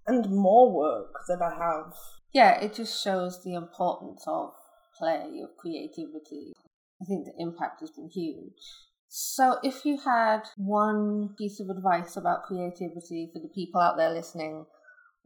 And 0.08 0.32
more 0.32 0.74
work 0.74 1.14
than 1.28 1.40
I 1.42 1.52
have. 1.52 1.94
Yeah, 2.34 2.60
it 2.60 2.74
just 2.74 3.04
shows 3.04 3.44
the 3.44 3.54
importance 3.54 4.24
of 4.26 4.54
play, 4.98 5.42
of 5.44 5.56
creativity. 5.58 6.54
I 7.02 7.06
think 7.06 7.26
the 7.26 7.34
impact 7.38 7.82
has 7.82 7.92
been 7.92 8.10
huge. 8.10 8.62
So, 9.08 9.58
if 9.64 9.86
you 9.86 10.00
had 10.00 10.42
one 10.58 11.34
piece 11.38 11.60
of 11.60 11.70
advice 11.70 12.16
about 12.16 12.44
creativity 12.44 13.30
for 13.34 13.40
the 13.40 13.50
people 13.56 13.82
out 13.82 13.98
there 13.98 14.12
listening, 14.12 14.66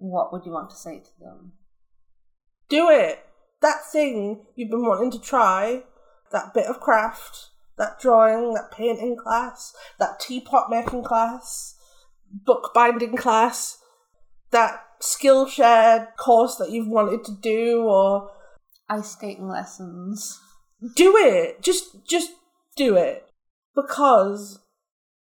what 0.10 0.32
would 0.32 0.46
you 0.46 0.52
want 0.52 0.70
to 0.70 0.76
say 0.76 1.00
to 1.00 1.20
them? 1.20 1.54
Do 2.70 2.89
it! 2.89 3.26
That 3.62 3.86
thing 3.92 4.46
you've 4.56 4.72
been 4.72 4.86
wanting 4.86 5.12
to 5.12 5.20
try, 5.20 5.84
that 6.32 6.54
bit 6.54 6.66
of 6.66 6.80
craft, 6.80 7.50
that 7.78 8.00
drawing, 8.00 8.54
that 8.54 8.72
painting 8.72 9.16
class, 9.16 9.74
that 10.00 10.20
teapot 10.20 10.70
making 10.70 11.04
class, 11.04 11.76
book 12.30 12.72
binding 12.74 13.16
class, 13.16 13.78
that 14.52 14.82
Skillshare 15.02 16.16
course 16.18 16.56
that 16.58 16.72
you've 16.72 16.88
wanted 16.88 17.24
to 17.26 17.32
do, 17.32 17.84
or 17.84 18.32
ice 18.89 19.12
skating 19.12 19.48
lessons. 19.48 20.39
Do 20.96 21.16
it! 21.16 21.62
Just, 21.62 22.06
just 22.06 22.32
do 22.76 22.96
it 22.98 23.30
because 23.76 24.60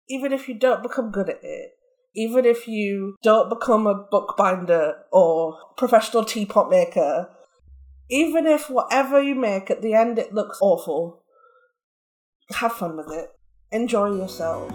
even 0.07 0.31
if 0.33 0.47
you 0.47 0.55
don't 0.55 0.83
become 0.83 1.11
good 1.11 1.29
at 1.29 1.39
it, 1.43 1.71
even 2.15 2.45
if 2.45 2.67
you 2.67 3.15
don't 3.21 3.49
become 3.49 3.85
a 3.85 4.05
bookbinder 4.09 4.95
or 5.11 5.57
professional 5.77 6.25
teapot 6.25 6.69
maker, 6.69 7.29
even 8.09 8.47
if 8.47 8.69
whatever 8.69 9.21
you 9.21 9.35
make 9.35 9.69
at 9.69 9.81
the 9.81 9.93
end 9.93 10.17
it 10.17 10.33
looks 10.33 10.57
awful, 10.61 11.23
have 12.51 12.73
fun 12.73 12.97
with 12.97 13.11
it. 13.11 13.29
Enjoy 13.71 14.11
yourself. 14.15 14.71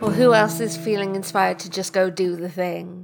Well 0.00 0.10
who 0.10 0.32
else 0.32 0.60
is 0.60 0.78
feeling 0.78 1.14
inspired 1.14 1.58
to 1.60 1.70
just 1.70 1.92
go 1.92 2.08
do 2.08 2.36
the 2.36 2.48
thing? 2.48 3.01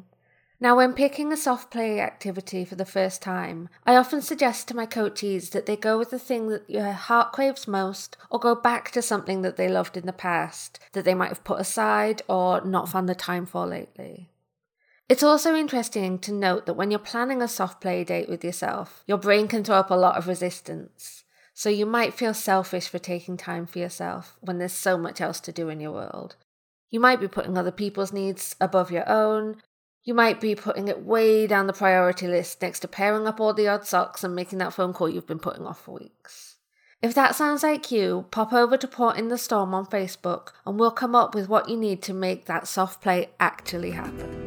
Now, 0.61 0.77
when 0.77 0.93
picking 0.93 1.33
a 1.33 1.37
soft 1.37 1.71
play 1.71 2.01
activity 2.01 2.65
for 2.65 2.75
the 2.75 2.85
first 2.85 3.23
time, 3.23 3.69
I 3.87 3.95
often 3.95 4.21
suggest 4.21 4.67
to 4.69 4.77
my 4.77 4.87
coaches 4.87 5.51
that 5.51 5.67
they 5.67 5.77
go 5.77 5.97
with 5.97 6.11
the 6.11 6.19
thing 6.19 6.49
that 6.49 6.69
your 6.69 6.91
heart 6.91 7.33
craves 7.33 7.69
most, 7.69 8.17
or 8.29 8.41
go 8.41 8.57
back 8.57 8.91
to 8.91 9.03
something 9.03 9.43
that 9.43 9.57
they 9.57 9.69
loved 9.69 9.97
in 9.97 10.07
the 10.07 10.13
past 10.13 10.81
that 10.93 11.05
they 11.05 11.15
might 11.15 11.29
have 11.29 11.45
put 11.45 11.61
aside 11.61 12.23
or 12.29 12.61
not 12.65 12.89
found 12.89 13.09
the 13.09 13.15
time 13.15 13.47
for 13.47 13.67
lately. 13.67 14.31
It's 15.09 15.23
also 15.23 15.55
interesting 15.55 16.19
to 16.19 16.33
note 16.33 16.67
that 16.67 16.75
when 16.75 16.91
you're 16.91 16.99
planning 16.99 17.41
a 17.41 17.49
soft 17.49 17.81
play 17.81 18.03
date 18.03 18.29
with 18.29 18.45
yourself, 18.45 19.05
your 19.07 19.17
brain 19.17 19.47
can 19.47 19.63
throw 19.63 19.77
up 19.77 19.91
a 19.91 19.95
lot 19.95 20.17
of 20.17 20.27
resistance. 20.27 21.25
So 21.55 21.71
you 21.71 21.87
might 21.87 22.15
feel 22.15 22.35
selfish 22.35 22.89
for 22.89 22.99
taking 22.99 23.37
time 23.37 23.67
for 23.67 23.79
yourself 23.79 24.37
when 24.41 24.59
there's 24.59 24.73
so 24.73 24.99
much 24.99 25.21
else 25.21 25.41
to 25.41 25.53
do 25.53 25.69
in 25.69 25.81
your 25.81 25.93
world. 25.93 26.37
You 26.91 27.01
might 27.01 27.21
be 27.21 27.29
putting 27.29 27.57
other 27.57 27.73
people's 27.73 28.13
needs 28.13 28.55
above 28.61 28.91
your 28.91 29.09
own. 29.09 29.57
You 30.05 30.15
might 30.15 30.41
be 30.41 30.55
putting 30.55 30.89
it 30.89 31.05
way 31.05 31.47
down 31.47 31.67
the 31.67 31.73
priority 31.73 32.27
list 32.29 32.63
next 32.63 32.81
to 32.81 32.89
pairing 32.89 33.27
up 33.27 33.41
all 33.41 33.53
the 33.53 33.69
odd 33.69 33.87
socks 33.87 34.25
and 34.25 34.35
making 34.35 34.59
that 34.59 34.73
phone 34.73 34.93
call 34.93 35.09
you've 35.09 35.27
been 35.27 35.39
putting 35.39 35.67
off 35.67 35.83
for 35.83 35.99
weeks. 35.99 36.57
If 37.03 37.15
that 37.15 37.35
sounds 37.35 37.63
like 37.63 37.91
you, 37.93 38.27
pop 38.31 38.53
over 38.53 38.77
to 38.77 38.89
Port 38.89 39.19
in 39.19 39.29
the 39.29 39.39
Storm 39.39 39.75
on 39.75 39.87
Facebook 39.87 40.53
and 40.67 40.81
we'll 40.81 40.91
come 40.91 41.15
up 41.15 41.35
with 41.35 41.49
what 41.49 41.69
you 41.69 41.77
need 41.77 42.03
to 42.03 42.15
make 42.15 42.47
that 42.47 42.67
soft 42.67 43.01
play 43.01 43.31
actually 43.39 43.93
happen. 43.93 44.45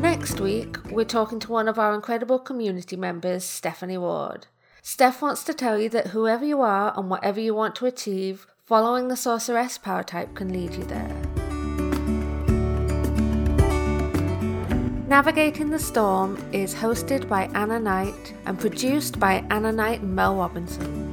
Next 0.00 0.40
week, 0.40 0.78
we're 0.90 1.04
talking 1.04 1.38
to 1.40 1.52
one 1.52 1.68
of 1.68 1.78
our 1.78 1.94
incredible 1.94 2.38
community 2.38 2.96
members, 2.96 3.44
Stephanie 3.44 3.98
Ward. 3.98 4.46
Steph 4.86 5.22
wants 5.22 5.44
to 5.44 5.54
tell 5.54 5.78
you 5.78 5.88
that 5.88 6.08
whoever 6.08 6.44
you 6.44 6.60
are 6.60 6.92
and 6.94 7.08
whatever 7.08 7.40
you 7.40 7.54
want 7.54 7.74
to 7.74 7.86
achieve, 7.86 8.46
following 8.66 9.08
the 9.08 9.16
Sorceress 9.16 9.78
power 9.78 10.02
type 10.02 10.34
can 10.34 10.52
lead 10.52 10.74
you 10.74 10.84
there. 10.84 11.08
Navigating 15.08 15.70
the 15.70 15.78
Storm 15.78 16.36
is 16.52 16.74
hosted 16.74 17.26
by 17.30 17.44
Anna 17.54 17.80
Knight 17.80 18.34
and 18.44 18.60
produced 18.60 19.18
by 19.18 19.42
Anna 19.48 19.72
Knight 19.72 20.02
and 20.02 20.14
Mel 20.14 20.36
Robinson. 20.36 21.03